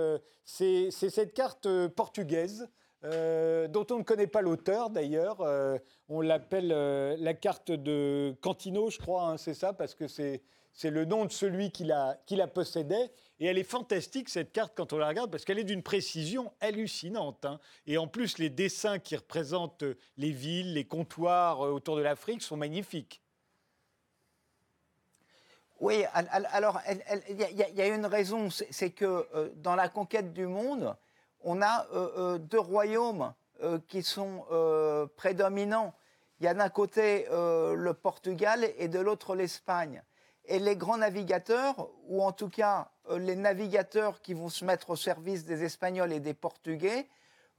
[0.46, 2.70] c'est cette carte portugaise.
[3.04, 5.42] Dont on ne connaît pas l'auteur d'ailleurs.
[6.10, 10.42] on l'appelle la carte de Cantino, je crois, hein, c'est ça, parce que c'est
[10.84, 13.12] le nom de celui qui la, qui la possédait.
[13.44, 16.54] Et elle est fantastique, cette carte, quand on la regarde, parce qu'elle est d'une précision
[16.62, 17.44] hallucinante.
[17.44, 17.60] Hein.
[17.88, 19.84] Et en plus, les dessins qui représentent
[20.16, 23.22] les villes, les comptoirs euh, autour de l'Afrique sont magnifiques.
[25.82, 30.96] Oui, alors il y, a une raison, c'est que euh, dans la conquête du monde,
[31.44, 33.34] on a euh, deux royaumes
[33.88, 34.44] qui sont
[35.16, 35.94] prédominants.
[36.42, 40.04] Il y a d'un côté le Portugal et de l'autre l'Espagne.
[40.46, 44.90] Et les grands navigateurs, ou en tout cas euh, les navigateurs qui vont se mettre
[44.90, 47.08] au service des Espagnols et des Portugais,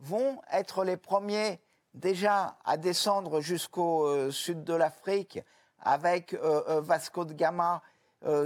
[0.00, 1.60] vont être les premiers
[1.94, 5.40] déjà à descendre jusqu'au euh, sud de l'Afrique
[5.80, 7.82] avec euh, Vasco de Gama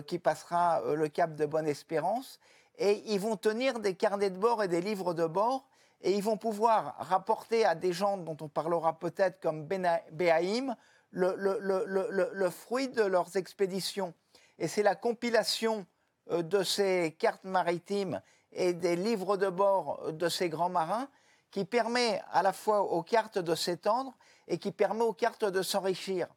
[0.08, 2.40] qui passera le cap de Bonne-Espérance.
[2.78, 5.66] Et ils vont tenir des carnets de bord et des livres de bord
[6.00, 10.76] et ils vont pouvoir rapporter à des gens dont on parlera peut-être comme Béhaïm
[11.10, 14.14] le, le, fruit de leurs expéditions.
[14.58, 15.86] Et c'est la compilation
[16.30, 18.20] euh, de ces cartes maritimes
[18.52, 21.08] et des livres de bord de ces grands marins
[21.50, 24.14] qui permet à la fois aux cartes de s'étendre
[24.46, 26.28] et qui permet aux cartes de s'enrichir.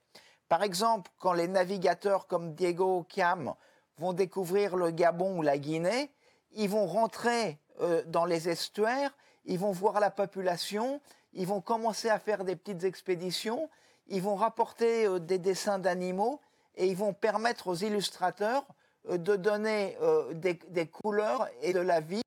[0.47, 3.53] Par exemple, quand les navigateurs comme Diego Cam
[3.97, 6.11] vont découvrir le Gabon ou la Guinée,
[6.53, 9.11] ils vont rentrer euh, dans les estuaires,
[9.45, 11.01] ils vont voir la population,
[11.33, 13.69] ils vont commencer à faire des petites expéditions,
[14.07, 16.41] ils vont rapporter euh, des dessins d'animaux
[16.75, 18.65] et ils vont permettre aux illustrateurs
[19.09, 19.97] euh, de donner
[20.33, 22.21] des, couleurs et de la vie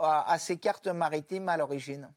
[0.00, 2.08] à, ces cartes maritimes à l'origine.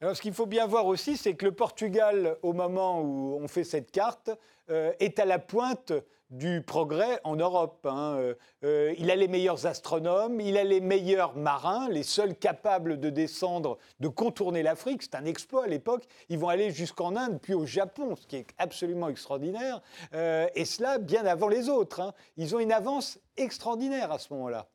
[0.00, 3.48] Alors, ce qu'il faut bien voir aussi, c'est que le Portugal, au moment où on
[3.48, 4.30] fait cette carte,
[4.68, 5.92] est à la pointe
[6.34, 7.86] du progrès en Europe.
[7.88, 8.16] Hein.
[8.18, 12.98] Euh, euh, il a les meilleurs astronomes, il a les meilleurs marins, les seuls capables
[12.98, 15.02] de descendre, de contourner l'Afrique.
[15.04, 16.04] C'est un exploit à l'époque.
[16.28, 19.80] Ils vont aller jusqu'en Inde, puis au Japon, ce qui est absolument extraordinaire.
[20.12, 22.00] Euh, et cela bien avant les autres.
[22.00, 22.12] Hein.
[22.36, 24.66] Ils ont une avance extraordinaire à ce moment-là.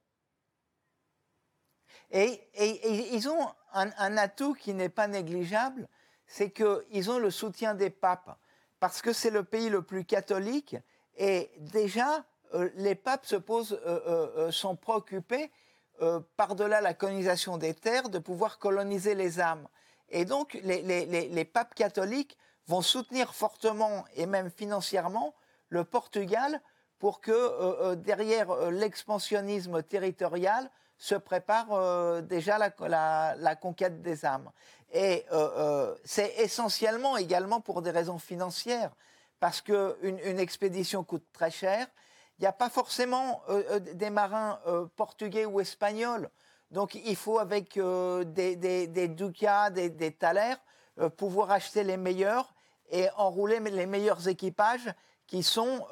[2.12, 2.42] Et,
[3.14, 5.90] ils ont un, un atout qui n'est pas négligeable,
[6.26, 8.36] c'est qu'ils ont le soutien des papes,
[8.80, 10.78] parce que c'est le pays le plus catholique
[11.20, 15.52] et déjà, euh, les papes se posent, euh, euh, sont préoccupés,
[16.38, 19.68] par-delà la colonisation des terres, de pouvoir coloniser les âmes.
[20.08, 25.36] Et donc, les, papes catholiques vont soutenir fortement et même financièrement
[25.68, 26.62] le Portugal
[27.00, 34.50] pour que derrière l'expansionnisme territorial se prépare déjà la, conquête des âmes.
[34.94, 35.26] Et
[36.06, 38.96] c'est essentiellement également pour des raisons financières
[39.40, 41.88] parce qu'une une expédition coûte très cher.
[42.40, 46.30] Il n'y a pas forcément euh, euh, des marins euh, portugais ou espagnols.
[46.72, 50.54] Donc il faut avec des, des, des, Ducas, des, des Thaler,
[51.18, 52.54] pouvoir acheter les meilleurs
[52.92, 54.88] et enrouler les meilleurs équipages
[55.26, 55.88] qui sont,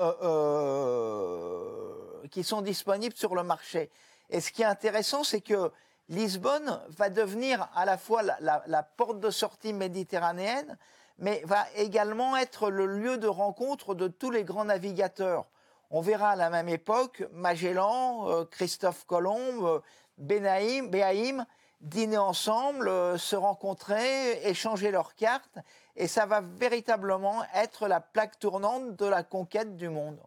[2.30, 3.90] qui sont disponibles sur le marché.
[4.30, 5.72] Et ce qui est intéressant, c'est que
[6.10, 10.78] Lisbonne va devenir à la fois la porte de sortie méditerranéenne,
[11.20, 15.46] mais va également être le lieu de rencontre de tous les grands navigateurs.
[15.90, 19.80] On verra à la même époque Magellan, euh, Christophe Colomb, euh,
[20.18, 21.46] Benaïm,
[21.82, 25.60] dîner ensemble, euh, se rencontrer, échanger leurs cartes,
[25.96, 30.20] et ça va véritablement être la plaque tournante de la conquête du monde.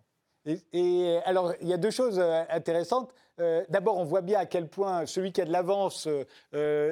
[0.46, 3.12] Et, alors, il y a deux choses intéressantes.
[3.68, 6.08] D'abord, on voit bien à quel point celui qui a de l'avance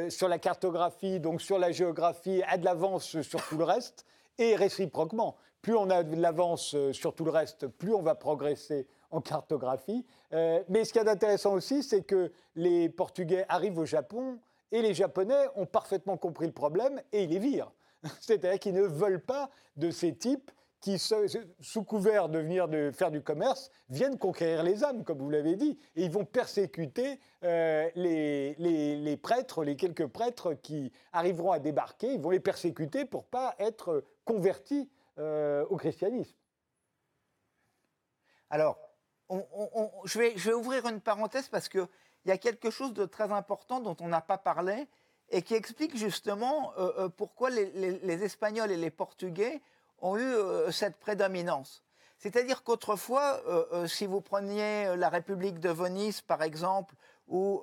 [0.08, 4.06] sur la cartographie, donc sur la géographie, a de l'avance sur tout le reste,
[4.38, 5.37] et réciproquement.
[5.62, 10.04] Plus on a de l'avance sur tout le reste, plus on va progresser en cartographie.
[10.32, 14.38] Euh, mais ce qui est intéressant aussi, c'est que les Portugais arrivent au Japon
[14.70, 17.72] et les Japonais ont parfaitement compris le problème et ils les virent.
[18.20, 23.10] C'est-à-dire qu'ils ne veulent pas de ces types qui, sous couvert de venir de faire
[23.10, 25.78] du commerce, viennent conquérir les âmes, comme vous l'avez dit.
[25.96, 32.14] Et ils vont persécuter euh, les, prêtres, les quelques prêtres qui arriveront à débarquer.
[32.14, 34.88] Ils vont les persécuter pour ne pas être convertis
[35.18, 36.36] euh, au christianisme.
[38.50, 38.78] Alors,
[40.04, 41.88] je, vais, ouvrir une parenthèse parce qu'il
[42.24, 44.86] y a quelque chose de très important dont on n'a pas parlé
[45.30, 49.60] et qui explique justement euh, pourquoi les Espagnols et les Portugais
[50.00, 51.82] ont eu euh, cette prédominance.
[52.18, 56.94] C'est-à-dire qu'autrefois, euh, euh, si vous preniez la République de Venise, par exemple,
[57.28, 57.62] ou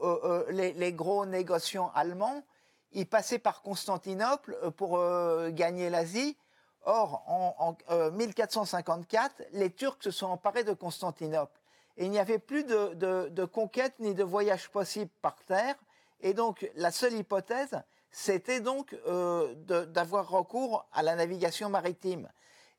[0.49, 2.43] les, gros négociants allemands,
[2.91, 5.03] ils passaient par Constantinople pour
[5.49, 6.37] gagner l'Asie.
[6.83, 7.75] Or, en,
[8.11, 11.59] 1454, les Turcs se sont emparés de Constantinople.
[11.97, 15.73] Et il n'y avait plus de, de conquête ni de voyage possible par terre.
[16.21, 17.75] Et donc, la seule hypothèse,
[18.17, 19.53] c'était donc euh,
[19.87, 22.29] d'avoir recours à la navigation maritime.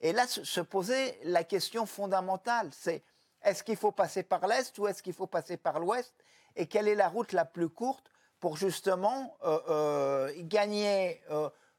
[0.01, 3.03] Et là se posait la question fondamentale, c'est
[3.43, 6.15] est-ce qu'il faut passer par l'Est ou est-ce qu'il faut passer par l'Ouest
[6.57, 11.21] Et quelle est la route la plus courte pour justement euh, euh, gagner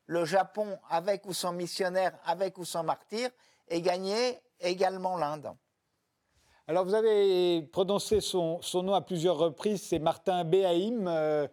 [0.05, 3.27] le Japon avec ou sans missionnaire, avec ou sans martyr,
[3.69, 5.51] et gagner également l'Inde?
[6.69, 11.07] Alors, vous avez prononcé son, nom à plusieurs reprises, c'est Martin Behaim.
[11.07, 11.47] Euh,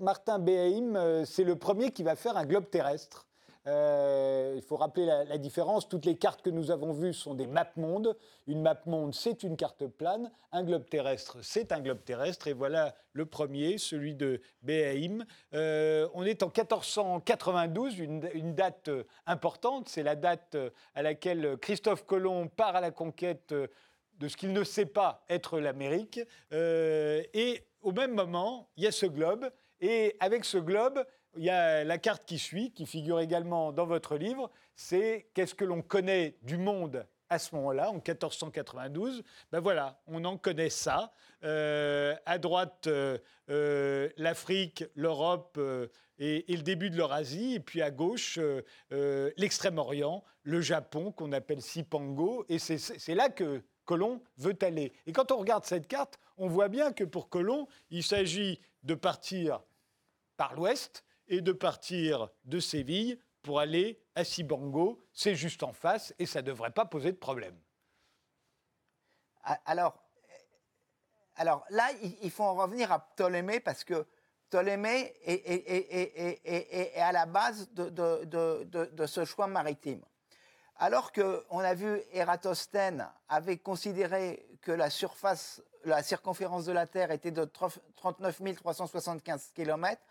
[0.00, 3.26] Martin Behaim, euh, c'est le premier qui va faire un globe terrestre.
[3.66, 5.88] Euh, il faut rappeler la, différence.
[5.88, 8.16] Toutes les cartes que nous avons vues sont des maps monde.
[8.46, 10.30] Une map monde, c'est une carte plane.
[10.52, 12.46] Un globe terrestre, c'est un globe terrestre.
[12.46, 15.24] Et voilà le premier, celui de Behaim.
[15.52, 18.88] on est en 1492, une, une date
[19.26, 19.88] importante.
[19.88, 20.56] C'est la date
[20.94, 23.52] à laquelle Christophe Colomb part à la conquête
[24.18, 26.20] de ce qu'il ne sait pas être l'Amérique.
[26.52, 29.50] Euh, et au même moment, il y a ce globe.
[29.80, 31.04] Et avec ce globe,
[31.36, 34.50] il y a la carte qui suit, qui figure également dans votre livre.
[34.74, 40.24] C'est qu'est-ce que l'on connaît du monde à ce moment-là, en 1492, ben voilà, on
[40.24, 41.12] en connaît ça.
[41.42, 45.58] Euh, à droite, euh, l'Afrique, l'Europe
[46.18, 48.38] et, et, le début de l'Eurasie, et puis à gauche,
[48.90, 52.44] l'Extrême-Orient, le Japon, qu'on appelle Sipango.
[52.48, 54.92] Et c'est là que Colomb veut aller.
[55.06, 58.94] Et quand on regarde cette carte, on voit bien que pour Colomb, il s'agit de
[58.94, 59.62] partir
[60.36, 65.02] par l'ouest et de partir de Séville pour aller à Sibango.
[65.12, 67.58] C'est juste en face et ça ne devrait pas poser de problème.
[69.66, 69.94] Alors,
[71.36, 71.90] alors là,
[72.22, 74.06] il faut en revenir à Ptolémée parce que
[74.48, 80.02] Ptolémée est, à la base de ce choix maritime.
[80.76, 87.10] Alors qu'on a vu Ératosthène avait considéré que la surface, la circonférence de la Terre
[87.10, 90.02] était de 39 375 km,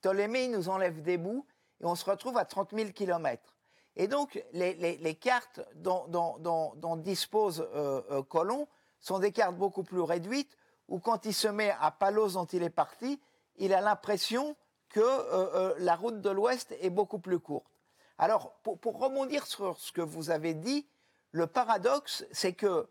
[0.00, 1.46] Ptolémée nous enlève des bouts
[1.80, 3.54] et on se retrouve à 30 000 km.
[3.96, 8.68] Et donc, les, cartes dont, dispose euh, euh, Colomb
[9.00, 10.56] sont des cartes beaucoup plus réduites,
[10.88, 13.20] où quand il se met à Palos dont il est parti,
[13.56, 14.56] il a l'impression
[14.88, 17.79] que euh, la route de l'Ouest est beaucoup plus courte.
[18.22, 20.86] Alors, pour, rebondir sur ce que vous avez dit,
[21.30, 22.86] le paradoxe, c'est que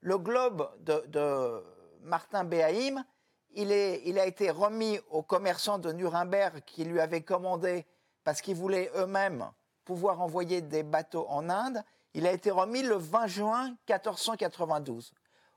[0.00, 1.64] le globe de,
[2.00, 3.04] Martin Behaim,
[3.52, 7.86] il, a été remis aux commerçants de Nuremberg qui lui avaient commandé,
[8.24, 9.48] parce qu'ils voulaient eux-mêmes
[9.84, 15.12] pouvoir envoyer des bateaux en Inde, il a été remis le 20 juin 1492.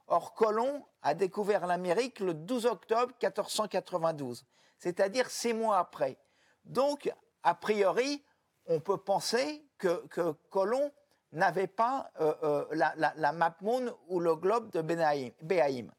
[0.06, 4.46] Or, Colomb a découvert l'Amérique le 12 octobre 1492,
[4.78, 6.20] c'est-à-dire six mois après.
[6.66, 8.24] Donc, a priori,
[8.68, 10.04] on peut penser que,
[10.50, 10.92] Colomb
[11.32, 15.92] n'avait pas euh, euh, la, map monde ou le globe de Béhaïm.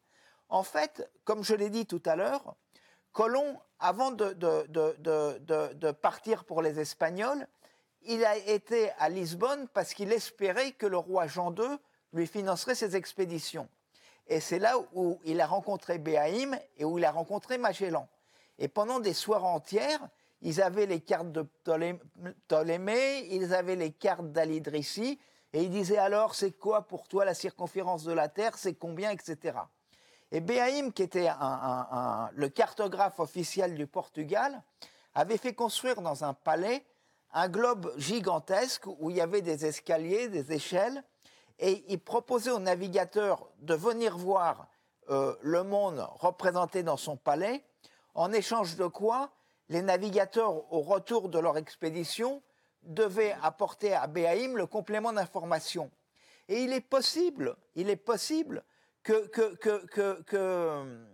[0.48, 2.54] En fait, comme je l'ai dit tout à l'heure,
[3.12, 7.46] Colomb, avant de, de, partir pour les Espagnols,
[8.02, 11.78] il a été à Lisbonne parce qu'il espérait que le roi Jean II
[12.12, 13.68] lui financerait ses expéditions.
[14.28, 18.08] Et c'est là où il a rencontré Béhaïm et où il a rencontré Magellan.
[18.58, 20.08] Et pendant des soirées entières,
[20.42, 25.18] ils avaient les cartes de Ptolémée, ils avaient les cartes d'Alidrissi,
[25.52, 29.10] et ils disaient alors, c'est quoi pour toi la circonférence de la Terre, c'est combien,
[29.10, 29.58] etc.
[30.30, 31.28] Et Béhaïm, qui était
[32.32, 34.62] le cartographe officiel du Portugal,
[35.14, 36.84] avait fait construire dans un palais
[37.32, 41.02] un globe gigantesque où il y avait des escaliers, des échelles,
[41.58, 44.68] et il proposait aux navigateurs de venir voir
[45.10, 47.64] euh, le monde représenté dans son palais,
[48.14, 49.30] en échange de quoi
[49.68, 52.42] les navigateurs, au retour de leur expédition,
[52.82, 55.90] devaient apporter à Béhaïm le complément d'information.
[56.48, 58.64] Et il est possible, il est possible
[59.02, 61.04] que, que, euh,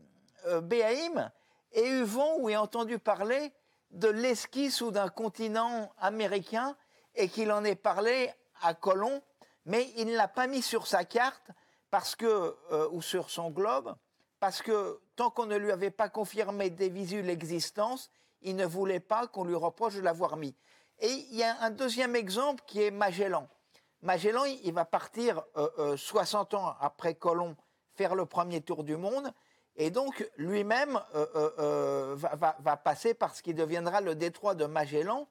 [1.73, 3.53] ait eu vent ou ait entendu parler
[3.91, 6.77] de l'esquisse ou d'un continent américain
[7.15, 8.33] et qu'il en ait parlé
[8.63, 9.23] à Colomb,
[9.65, 11.51] mais il ne l'a pas mis sur sa carte
[11.91, 13.95] parce que, euh, ou sur son globe,
[14.41, 18.11] parce que tant qu'on ne lui avait pas confirmé des visu l'existence,
[18.45, 20.55] il ne voulait pas qu'on lui reproche de l'avoir mis.
[21.01, 23.49] Et il y a un deuxième exemple qui est Magellan.
[24.03, 25.43] Magellan, il va partir
[25.97, 27.57] 60 euh, euh, ans après Colomb
[27.95, 29.33] faire le premier tour du monde,
[29.77, 35.29] et donc lui-même va, passer par ce qui deviendra le détroit de Magellan.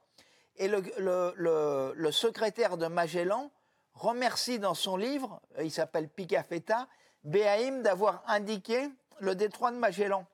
[0.58, 3.52] Et le, secrétaire de Magellan
[3.94, 6.88] remercie dans son livre, il s'appelle Picafetta,
[7.24, 8.90] Béhaïm d'avoir indiqué
[9.20, 10.26] le détroit de Magellan,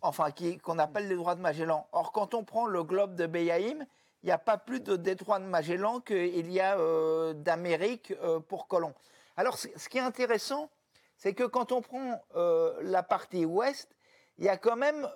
[0.00, 0.30] enfin
[0.62, 1.86] qu'on appelle le détroit de Magellan.
[1.92, 3.86] Or, quand on prend le globe de Béhaïm,
[4.22, 8.40] il n'y a pas plus de détroit de Magellan qu'il y a euh, d'Amérique euh,
[8.40, 8.94] pour Colomb.
[9.36, 10.70] Alors, ce qui est intéressant,
[11.16, 13.94] c'est que quand on prend euh, la partie ouest,
[14.38, 15.06] il y a quand même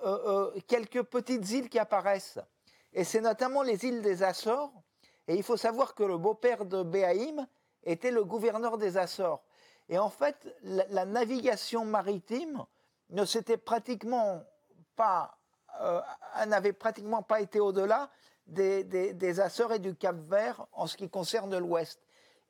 [0.68, 2.38] quelques petites îles qui apparaissent.
[2.92, 4.72] Et c'est notamment les îles des Açores.
[5.26, 7.46] Et il faut savoir que le beau-père de Béhaïm
[7.82, 9.42] était le gouverneur des Açores.
[9.88, 12.64] Et en fait, la, navigation maritime
[13.10, 14.42] ne s'était pratiquement
[14.96, 15.38] pas,
[15.80, 16.00] euh,
[16.46, 18.10] n'avait pratiquement pas été au-delà
[18.46, 22.00] des, des, Açores et du Cap Vert en ce qui concerne l'Ouest.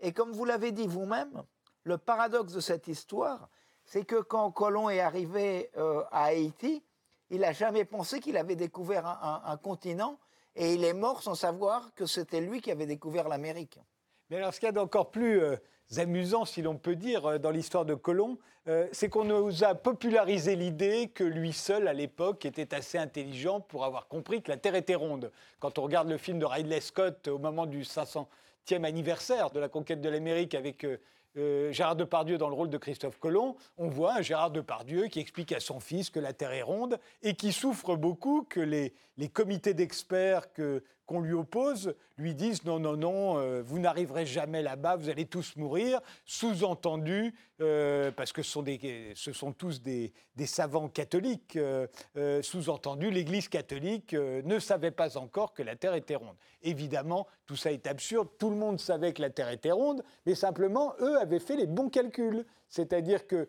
[0.01, 1.43] Et comme vous l'avez dit vous-même,
[1.85, 3.49] le paradoxe de cette histoire,
[3.85, 6.85] c'est que quand Colomb est arrivé euh, à Haïti,
[7.31, 10.19] il n'a jamais pensé qu'il avait découvert un, continent
[10.55, 13.81] et il est mort sans savoir que c'était lui qui avait découvert l'Amérique.
[14.31, 15.57] Mais alors, ce qu'il y a d'encore plus euh,
[15.99, 19.77] amusant, si l'on peut dire, euh, dans l'histoire de Colomb, euh, c'est qu'on nous a
[19.77, 24.57] popularisé l'idée que lui seul, à l'époque, était assez intelligent pour avoir compris que la
[24.57, 25.31] Terre était ronde.
[25.61, 28.27] Quand on regarde le film de Ridley Scott au moment du 500e
[28.83, 30.85] anniversaire de la conquête de l'Amérique avec
[31.37, 35.53] Gérard Depardieu dans le rôle de Christophe Colomb, on voit un Gérard Depardieu qui explique
[35.53, 38.95] à son fils que la Terre est ronde et qui souffre beaucoup que les,
[39.33, 40.53] comités d'experts
[41.07, 45.27] qu'on lui oppose lui disent non, non, non, euh, vous n'arriverez jamais là-bas, vous allez
[45.27, 46.01] tous mourir.
[46.25, 50.13] Sous-entendu, euh, parce que ce sont, des, ce sont tous des,
[50.47, 51.59] savants catholiques,
[52.43, 56.37] sous-entendu, l'Église catholique ne savait pas encore que la Terre était ronde.
[56.63, 60.35] Évidemment, tout ça est absurde, tout le monde savait que la Terre était ronde, mais
[60.35, 62.45] simplement, eux avait fait les bons calculs.
[62.69, 63.49] C'est-à-dire que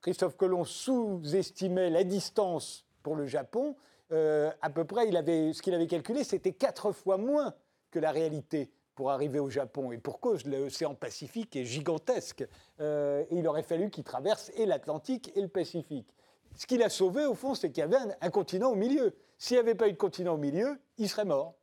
[0.00, 3.76] Christophe Colomb sous-estimait la distance pour le Japon.
[4.14, 7.54] Euh, à peu près, ce qu'il avait calculé, c'était quatre fois moins
[7.90, 9.90] que la réalité pour arriver au Japon.
[9.92, 12.46] Et pour cause, l'océan Pacifique est gigantesque.
[12.80, 16.14] Euh, et il aurait fallu qu'il traverse et l'Atlantique et le Pacifique.
[16.56, 19.16] Ce qu'il a sauvé, au fond, c'est qu'il y avait un, continent au milieu.
[19.36, 21.54] S'il n'y avait pas eu de continent au milieu, il serait mort.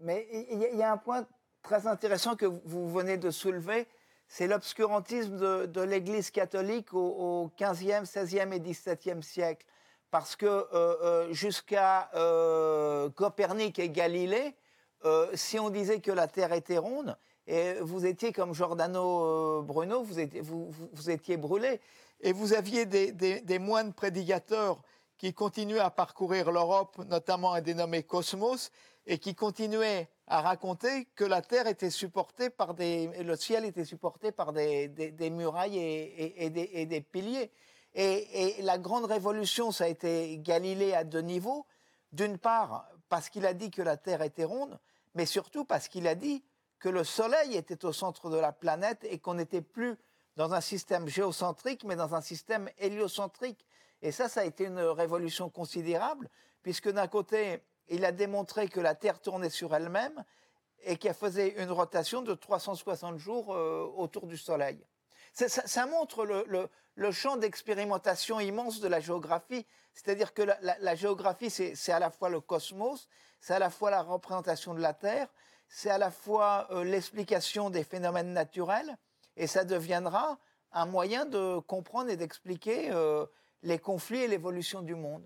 [0.00, 1.26] Mais il y, a un point
[1.62, 3.86] très intéressant que vous venez de soulever,
[4.26, 9.64] c'est l'obscurantisme de, l'Église catholique au, 15e, 16e et 17e siècle.
[10.12, 14.54] Parce que euh, euh, jusqu'à euh, Copernic et Galilée,
[15.34, 17.16] si on disait que la Terre était ronde,
[17.48, 20.20] et vous étiez comme Giordano Bruno, vous
[21.10, 21.80] étiez, brûlé.
[22.20, 24.80] Et vous aviez des, moines prédicateurs
[25.18, 28.70] qui continuaient à parcourir l'Europe, notamment un dénommé Cosmos,
[29.06, 33.84] et qui continuaient à raconter que la terre était supportée par des, le ciel était
[33.84, 37.50] supporté par des, des, murailles et, des, piliers.
[37.94, 41.66] Et, la grande révolution, ça a été Galilée à deux niveaux.
[42.12, 44.78] D'une part, parce qu'il a dit que la terre était ronde,
[45.14, 46.44] mais surtout parce qu'il a dit
[46.78, 49.96] que le soleil était au centre de la planète et qu'on n'était plus
[50.36, 53.66] dans un système géocentrique, mais dans un système héliocentrique.
[54.00, 56.28] Et ça, ça a été une révolution considérable,
[56.62, 60.24] puisque d'un côté, il a démontré que la Terre tournait sur elle-même
[60.84, 64.84] et qu'elle faisait une rotation de 360 jours euh, autour du Soleil.
[65.32, 66.68] Ça, montre le,
[67.10, 69.66] champ d'expérimentation immense de la géographie.
[69.94, 73.08] C'est-à-dire que la, géographie, c'est à la fois le cosmos,
[73.40, 75.28] c'est à la fois la représentation de la Terre,
[75.68, 78.96] c'est à la fois euh, l'explication des phénomènes naturels,
[79.36, 80.38] et ça deviendra
[80.72, 83.26] un moyen de comprendre et d'expliquer euh,
[83.62, 85.24] les conflits et l'évolution du monde.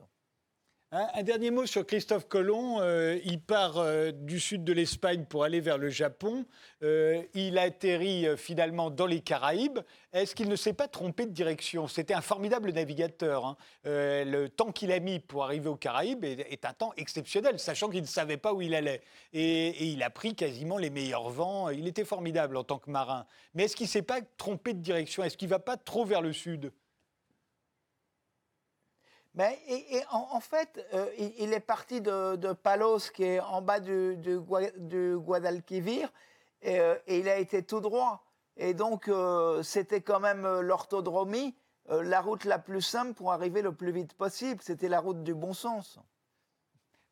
[0.92, 2.80] Un, dernier mot sur Christophe Colomb.
[2.80, 6.46] Euh, il part euh, du sud de l'Espagne pour aller vers le Japon.
[6.84, 9.80] Euh, il atterrit finalement dans les Caraïbes.
[10.12, 11.88] Est-ce qu'il ne s'est pas trompé de direction?
[11.88, 13.46] C'était un formidable navigateur.
[13.46, 13.56] Hein.
[13.84, 18.02] le temps qu'il a mis pour arriver aux Caraïbes est, un temps exceptionnel, sachant qu'il
[18.02, 19.02] ne savait pas où il allait.
[19.32, 21.68] Et, et, il a pris quasiment les meilleurs vents.
[21.68, 23.26] Il était formidable en tant que marin.
[23.54, 25.24] Mais est-ce qu'il ne s'est pas trompé de direction?
[25.24, 26.70] Est-ce qu'il ne va pas trop vers le sud?
[29.36, 34.38] Mais et, en, fait, euh, il, est parti de, Palos, qui est en bas du,
[34.40, 36.10] Guadalquivir,
[36.66, 38.24] euh, et, il a été tout droit
[38.56, 39.10] Et donc,
[39.62, 41.54] c'était quand même l'orthodromie,
[41.88, 44.60] la route la plus simple pour arriver le plus vite possible.
[44.62, 46.00] C'était la route du bon sens.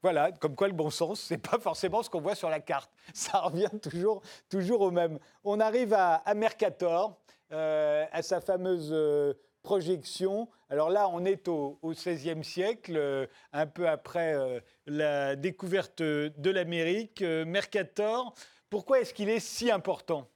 [0.05, 2.91] Voilà, comme quoi le bon sens, c'est pas forcément ce qu'on voit sur la carte.
[3.15, 4.21] Ça revient toujours,
[4.51, 5.19] toujours au même.
[5.45, 7.19] On arrive à, Mercator,
[7.53, 9.33] euh, à sa fameuse euh,
[9.65, 10.49] projection.
[10.71, 17.23] Alors là, on est au, XVIe siècle, euh, un peu après la découverte de l'Amérique.
[17.23, 18.33] Mercator,
[18.71, 20.29] pourquoi est-ce qu'il est si important?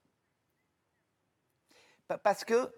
[2.25, 2.73] Parce que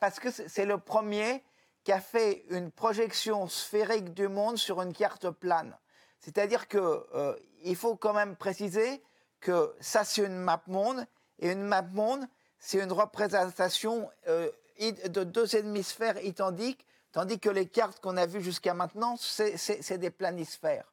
[0.00, 1.42] parce que c'est le premier
[1.84, 5.76] qui a fait une projection sphérique du monde sur une carte plane.
[6.20, 7.36] C'est-à-dire qu'il euh,
[7.74, 9.02] faut quand même préciser
[9.40, 11.04] que ça, c'est une map monde,
[11.40, 12.24] et une map monde,
[12.60, 14.48] c'est une représentation euh,
[14.90, 20.10] de deux hémisphères identiques, tandis que les cartes qu'on a vues jusqu'à maintenant, c'est des
[20.10, 20.92] planisphères.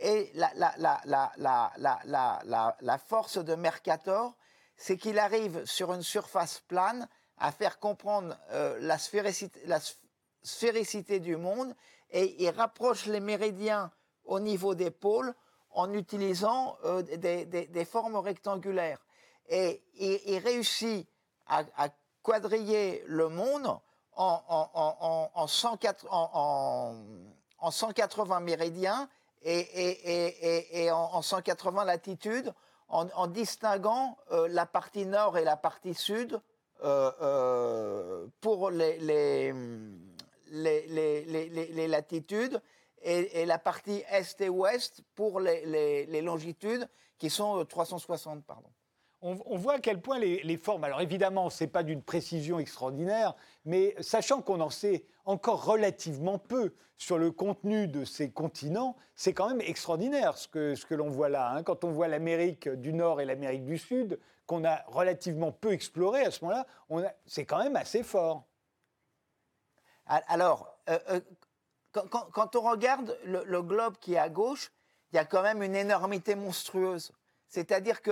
[0.00, 0.48] Et la,
[2.98, 4.34] force de Mercator,
[4.76, 9.78] c'est qu'il arrive sur une surface plane à faire comprendre euh, la, sphéricité, la,
[10.42, 11.74] sphéricité, du monde
[12.10, 13.90] et il rapproche les méridiens
[14.24, 15.34] au niveau des pôles
[15.72, 19.04] en utilisant euh, des, formes rectangulaires.
[19.48, 21.06] Et il, réussit
[21.46, 21.64] à,
[22.30, 23.76] quadriller le monde
[24.16, 24.42] en,
[27.58, 29.08] en, 180 méridiens
[29.42, 32.54] et, en, 180 latitudes,
[32.88, 36.40] en, distinguant euh, la partie nord et la partie sud
[36.84, 39.52] euh, pour les, les,
[40.50, 42.60] les latitudes
[43.02, 48.38] et, la partie est et ouest pour les, longitudes qui sont 360.
[48.38, 48.70] Euh, pardon.
[49.22, 53.34] On, voit à quel point les, formes, alors évidemment, ce n'est pas d'une précision extraordinaire,
[53.66, 59.34] mais sachant qu'on en sait encore relativement peu sur le contenu de ces continents, c'est
[59.34, 61.50] quand même extraordinaire ce que, ce que l'on voit là.
[61.50, 61.62] Hein.
[61.62, 66.22] Quand on voit l'Amérique du Nord et l'Amérique du Sud, qu'on a relativement peu exploré
[66.22, 68.46] à ce moment-là, c'est quand même assez fort.
[70.06, 71.20] Alors, euh, euh,
[71.92, 74.72] quand, on regarde le, globe qui est à gauche,
[75.12, 77.12] il y a quand même une énormité monstrueuse.
[77.46, 78.02] C'est-à-dire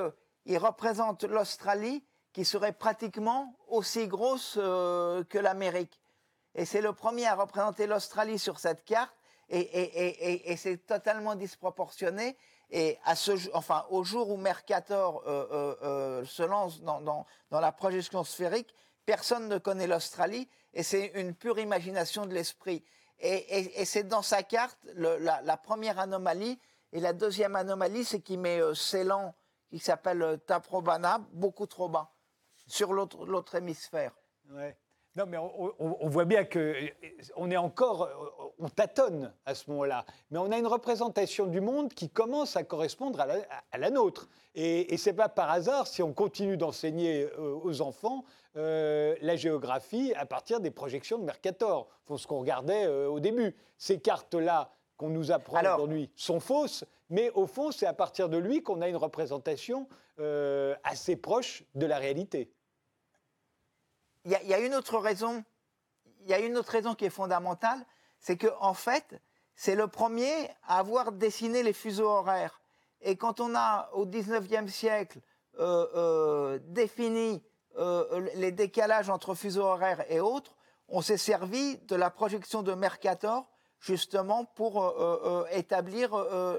[0.48, 6.00] qu'il représente l'Australie qui serait pratiquement aussi grosse euh, que l'Amérique.
[6.54, 9.14] Et c'est le premier à représenter l'Australie sur cette carte,
[9.50, 12.36] et, c'est totalement disproportionné.
[12.70, 17.26] Et à ce, enfin, au jour où Mercator euh, euh, se lance dans, dans,
[17.60, 18.74] la projection sphérique,
[19.04, 22.82] personne ne connaît l'Australie, et c'est une pure imagination de l'esprit.
[23.20, 26.58] Et, c'est dans sa carte la, première anomalie.
[26.92, 29.34] Et la deuxième anomalie, c'est qu'il met Ceylan,
[29.70, 32.10] qui s'appelle euh, Taprobana, beaucoup trop bas,
[32.66, 34.12] sur l'autre hémisphère.
[34.50, 34.76] Ouais.
[35.16, 36.88] Non, mais on, voit bien que euh,
[37.34, 38.08] on est encore,
[38.58, 42.62] on tâtonne à ce moment-là, mais on a une représentation du monde qui commence à
[42.62, 44.28] correspondre à la, nôtre.
[44.54, 48.24] Et, et c'est pas par hasard si on continue d'enseigner aux enfants
[48.58, 51.86] euh, la géographie à partir des projections de Mercator.
[52.16, 53.54] Ce qu'on regardait euh, au début.
[53.76, 58.36] Ces cartes-là qu'on nous apprend aujourd'hui sont fausses, mais au fond, c'est à partir de
[58.36, 59.88] lui qu'on a une représentation
[60.18, 62.52] euh, assez proche de la réalité.
[64.24, 65.42] Il y, a une autre raison.
[66.20, 67.86] Il y a une autre raison qui est fondamentale,
[68.18, 69.20] c'est que en fait,
[69.54, 72.60] c'est le premier à avoir dessiné les fuseaux horaires.
[73.00, 75.20] Et quand on a au 19e siècle
[76.66, 77.42] défini
[77.78, 80.56] euh, les décalages entre fuseaux horaires et autres,
[80.88, 83.48] on s'est servi de la projection de Mercator
[83.80, 86.10] justement pour euh, euh, établir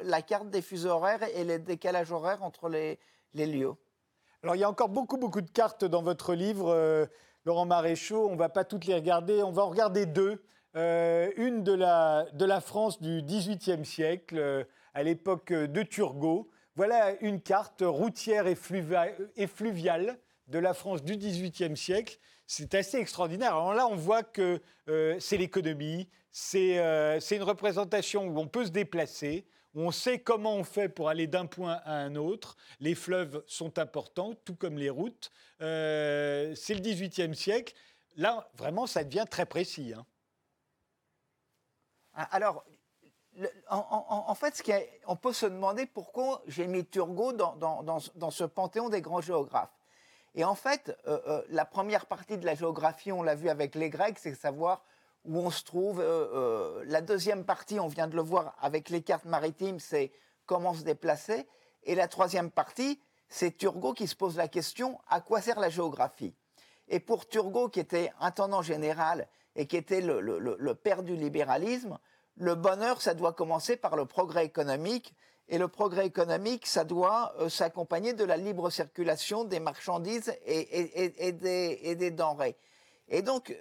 [0.03, 2.99] la carte des fuseaux horaires et les décalages horaires entre les,
[3.33, 3.73] lieux.
[4.43, 7.07] Alors il y a encore beaucoup, beaucoup de cartes dans votre livre,
[7.45, 8.27] Laurent Maréchaux.
[8.27, 10.41] On ne va pas toutes les regarder, on va en regarder deux.
[10.75, 16.49] une de la, France du XVIIIe siècle, à l'époque de Turgot.
[16.75, 22.19] Voilà une carte routière et fluviale de la France du XVIIIe siècle.
[22.47, 23.53] C'est assez extraordinaire.
[23.55, 26.09] Alors là, on voit que euh, c'est l'économie,
[26.55, 29.45] euh, c'est une représentation où on peut se déplacer,
[29.75, 32.57] où on sait comment on fait pour aller d'un point à un autre.
[32.79, 35.31] Les fleuves sont importants, tout comme les routes.
[35.61, 37.75] Euh, c'est le XVIIIe siècle.
[38.17, 39.93] Là, vraiment, ça devient très précis.
[39.95, 40.05] Hein.
[42.15, 42.65] Ah, alors,
[43.69, 44.61] en, fait,
[45.05, 49.78] on peut se demander pourquoi j'ai mis Turgot dans ce panthéon des grands géographes.
[50.35, 53.75] Et en fait, euh, euh, la première partie de la géographie, on l'a vu avec
[53.75, 54.83] les Grecs, c'est savoir
[55.25, 55.99] où on se trouve.
[55.99, 60.11] Euh, la deuxième partie, on vient de le voir avec les cartes maritimes, c'est
[60.45, 61.47] comment se déplacer.
[61.83, 65.69] Et la troisième partie, c'est Turgot qui se pose la question à quoi sert la
[65.69, 66.33] géographie?
[66.87, 71.99] Et pour Turgot, qui était intendant général et qui était le, le père du libéralisme,
[72.35, 75.13] le bonheur, ça doit commencer par le progrès économique
[75.49, 82.11] Et le progrès économique, ça doit s'accompagner de la libre circulation des marchandises et, des,
[82.11, 82.55] denrées.
[83.07, 83.57] Et donc,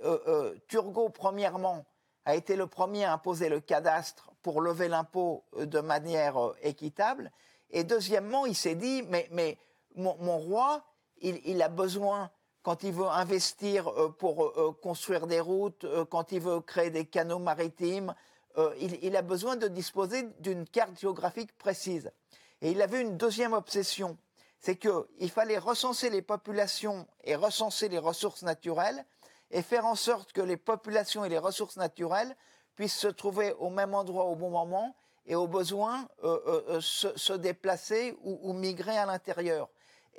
[0.69, 1.87] Turgot, premièrement,
[2.27, 7.33] a été le premier à imposer le cadastre pour lever l'impôt de manière équitable.
[7.71, 9.59] Et deuxièmement, il s'est dit, mais,
[9.95, 10.83] mon, roi,
[11.21, 12.31] il, a besoin,
[12.63, 16.91] quand il veut investir euh, pour euh, euh, construire des routes, quand il veut créer
[16.91, 18.15] des canaux maritimes,
[18.81, 22.11] il, a besoin de disposer d'une carte géographique précise.
[22.61, 24.19] Et il avait une deuxième obsession,
[24.59, 29.05] c'est qu'il fallait recenser les populations et recenser les ressources naturelles
[29.51, 32.35] et faire en sorte que les populations et les ressources naturelles
[32.75, 34.97] puissent se trouver au même endroit au bon moment
[35.27, 36.09] et au besoin
[36.81, 39.69] se, déplacer ou migrer à l'intérieur.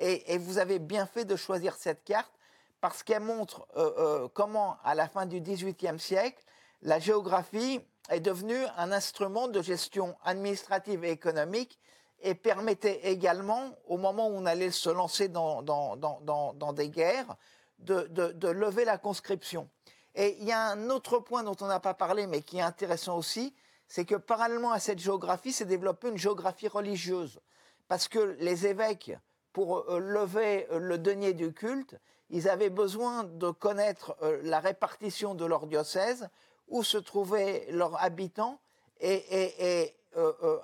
[0.00, 2.32] Et, vous avez bien fait de choisir cette carte
[2.80, 6.42] parce qu'elle montre euh, euh, comment, à la fin du XVIIIe siècle,
[6.80, 7.80] la géographie
[8.10, 11.78] est devenue un instrument de gestion administrative et économique
[12.22, 17.36] et permettait également, au moment où on allait se lancer dans, dans, des guerres,
[17.78, 19.68] de, de, lever la conscription.
[20.14, 22.62] Et il y a un autre point dont on n'a pas parlé, mais qui est
[22.62, 23.54] intéressant aussi,
[23.88, 27.40] c'est que parallèlement à cette géographie, s'est développée une géographie religieuse.
[27.88, 29.12] Parce que les évêques
[29.52, 31.96] pour euh, lever euh, le denier du culte,
[32.28, 36.28] ils avaient besoin de connaître euh, la répartition de leur diocèse,
[36.70, 38.58] où se trouvaient leurs habitants,
[39.00, 39.94] et,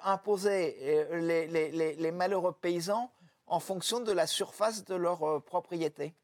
[0.03, 3.11] imposer les, malheureux paysans
[3.47, 6.15] en fonction de la surface de leur propriété.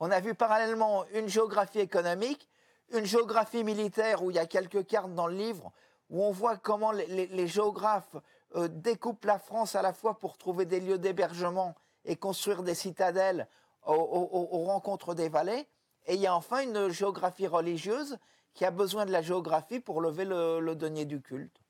[0.00, 2.48] On a vu parallèlement une géographie économique,
[2.92, 5.72] une géographie militaire, où il y a quelques cartes dans le livre,
[6.10, 8.16] où on voit comment les, géographes
[8.54, 11.74] découpent la France à la fois pour trouver des lieux d'hébergement
[12.04, 13.48] et construire des citadelles
[13.86, 15.66] aux, rencontres des vallées.
[16.06, 18.18] Et il y a enfin une géographie religieuse
[18.52, 21.60] qui a besoin de la géographie pour lever le, denier du culte.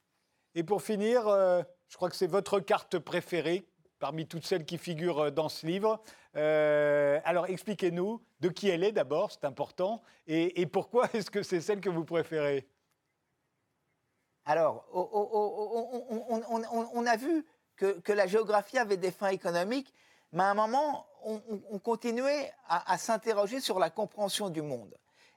[0.54, 3.66] Et pour finir, euh, je crois que c'est votre carte préférée
[3.98, 6.02] parmi toutes celles qui figurent euh, dans ce livre.
[6.36, 11.60] Euh, alors expliquez-nous de qui elle est d'abord, c'est important, et, pourquoi est-ce que c'est
[11.60, 12.68] celle que vous préférez?
[14.46, 15.06] Alors, on,
[17.06, 19.94] a vu que, que, la géographie avait des fins économiques,
[20.34, 24.92] mais à un moment, on, continuait à, s'interroger sur la compréhension du monde.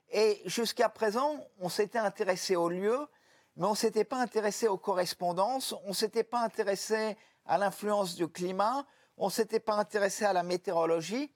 [0.10, 3.08] Et jusqu'à présent, on s'était intéressé aux lieux,
[3.56, 8.16] mais on ne s'était pas intéressé aux correspondances, on ne s'était pas intéressé à l'influence
[8.16, 8.86] du climat,
[9.18, 11.32] on ne s'était pas intéressé à la météorologie.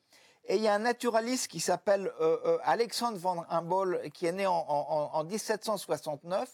[0.46, 4.32] Et il y a un naturaliste qui s'appelle euh, euh, Alexandre van Humboldt, qui est
[4.32, 6.50] né en, 1769,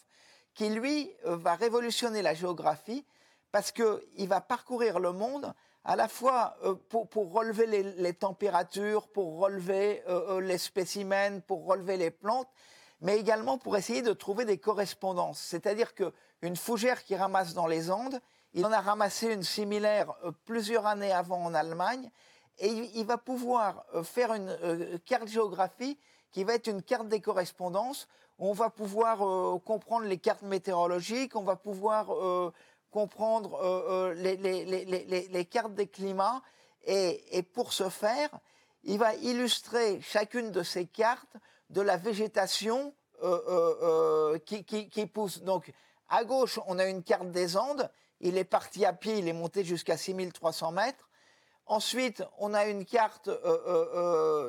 [0.53, 3.05] qui lui euh, va révolutionner la géographie
[3.53, 5.53] parce qu'il va parcourir le monde
[5.87, 11.65] à la fois euh, pour, relever les, températures, pour relever euh, euh, les spécimens, pour
[11.65, 12.49] relever les plantes,
[12.99, 15.39] mais également pour essayer de trouver des correspondances.
[15.39, 18.19] C'est-à-dire qu'une fougère qui ramasse dans les Andes,
[18.53, 20.13] il en a ramassé une similaire
[20.43, 22.11] plusieurs années avant en Allemagne,
[22.59, 25.97] et il, va pouvoir faire une carte géographie
[26.31, 28.07] qui va être une carte des correspondances.
[28.39, 29.19] Où on va pouvoir
[29.61, 32.09] comprendre les cartes météorologiques, on va pouvoir
[32.91, 36.41] comprendre euh, euh, les, cartes des climats.
[36.85, 38.29] Et, pour ce faire,
[38.83, 41.35] il va illustrer chacune de ces cartes
[41.69, 45.41] de la végétation euh, qui, qui, pousse.
[45.41, 45.71] Donc,
[46.07, 47.89] à gauche, on a une carte des Andes.
[48.21, 51.09] Il est parti à pied, il est monté jusqu'à 6300 mètres.
[51.65, 53.29] Ensuite, on a une carte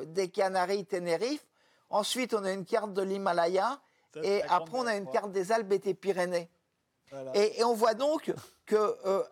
[0.07, 1.45] des Canaries, Tenerife.
[1.89, 3.81] Ensuite, on a une carte de l'Himalaya.
[4.23, 6.49] Et après, on a une carte des Alpes et des Pyrénées.
[7.33, 8.31] Et, on voit donc
[8.65, 9.23] que euh,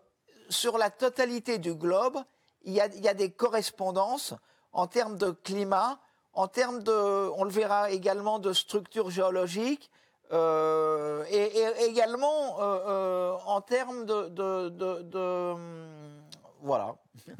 [0.50, 2.18] sur la totalité du globe,
[2.64, 4.34] il y, a, des correspondances
[4.74, 6.00] en termes de climat,
[6.34, 9.90] en termes de, on le verra également, de structure géologique,
[10.34, 16.24] euh, et, également euh, en termes de, hum,
[16.62, 16.96] voilà.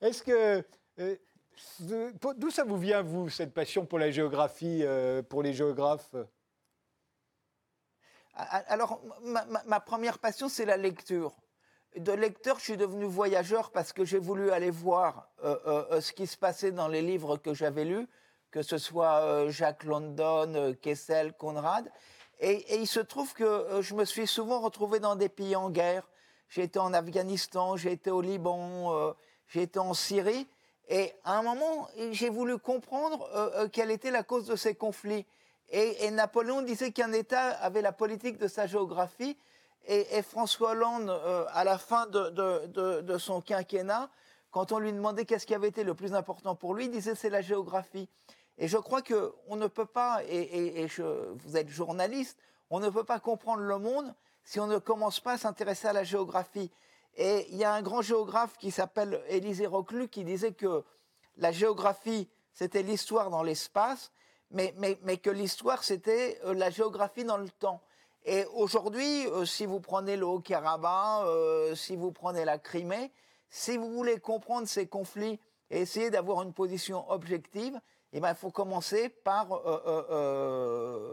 [0.00, 0.64] Est-ce que
[1.78, 4.84] d'où ça vous vient vous cette passion pour la géographie,
[5.28, 6.14] pour les géographes?
[8.36, 9.00] Alors,
[9.66, 11.32] ma, première passion, c'est la lecture.
[11.96, 16.00] De lecteur, je suis devenu voyageur parce que j'ai voulu aller voir euh, euh, euh,
[16.00, 18.08] ce qui se passait dans les livres que j'avais lus,
[18.50, 21.90] que ce soit Jacques London, Kessel, Conrad.
[22.40, 26.08] Et, il se trouve que je me suis souvent retrouvé dans des pays en guerre.
[26.48, 29.14] J'ai été en Afghanistan, j'ai été au Liban,
[29.46, 30.48] j'ai été en Syrie.
[30.88, 35.26] Et à un moment, j'ai voulu comprendre quelle était la cause de ces conflits.
[35.70, 39.36] Et, Napoléon disait qu'un État avait la politique de sa géographie.
[39.86, 44.08] Et, François Hollande, euh, à la fin de, son quinquennat,
[44.50, 47.14] quand on lui demandait qu'est-ce qui avait été le plus important pour lui, il disait
[47.14, 48.08] c'est la géographie.
[48.56, 50.86] Et je crois qu'on ne peut pas, et,
[51.34, 52.38] vous êtes journaliste,
[52.70, 55.92] on ne peut pas comprendre le monde si on ne commence pas à s'intéresser à
[55.92, 56.70] la géographie.
[57.16, 60.84] Et il y a un grand géographe qui s'appelle Élisée Reclus qui disait que
[61.36, 64.12] la géographie, c'était l'histoire dans l'espace,
[64.54, 67.80] mais, que l'histoire, c'était euh, la géographie dans le temps.
[68.24, 73.12] Et aujourd'hui, euh, si vous prenez le Haut-Karabakh, euh, si vous prenez la Crimée,
[73.50, 75.38] si vous voulez comprendre ces conflits
[75.70, 77.78] et essayer d'avoir une position objective,
[78.12, 79.46] eh ben, il faut commencer par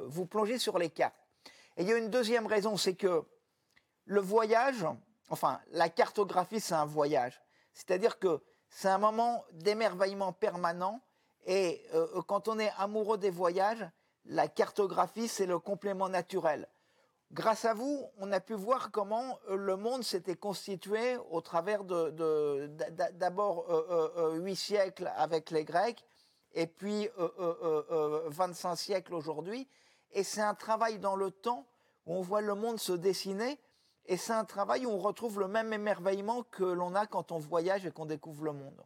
[0.08, 1.16] vous plonger sur les cartes.
[1.78, 3.24] Et il y a une deuxième raison, c'est que
[4.06, 4.86] le voyage,
[5.30, 7.42] enfin, la cartographie, c'est un voyage.
[7.74, 11.02] C'est-à-dire que c'est un moment d'émerveillement permanent.
[11.46, 13.86] Et euh, quand on est amoureux des voyages,
[14.26, 16.68] la cartographie, c'est le complément naturel.
[17.32, 21.84] Grâce à vous, on a pu voir comment euh, le monde s'était constitué au travers
[21.84, 22.70] de,
[23.14, 26.06] d'abord euh, huit siècles avec les Grecs,
[26.54, 29.70] et puis 25 siècles aujourd'hui.
[30.12, 31.66] Et c'est un travail dans le temps
[32.06, 33.58] où on voit le monde se dessiner.
[34.06, 37.38] Et c'est un travail où on retrouve le même émerveillement que l'on a quand on
[37.38, 38.84] voyage et qu'on découvre le monde.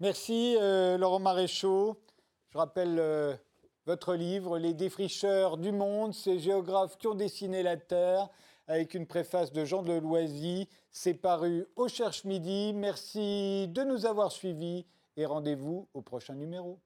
[0.00, 2.00] Merci euh, Laurent Maréchaux.
[2.48, 3.36] Je rappelle euh,
[3.84, 8.30] votre livre, Les défricheurs du monde, ces géographes qui ont dessiné la Terre,
[8.66, 10.70] avec une préface de Jean de Loisy.
[10.90, 12.72] C'est paru au Cherche Midi.
[12.74, 14.86] Merci de nous avoir suivis
[15.18, 16.80] et rendez-vous au prochain numéro.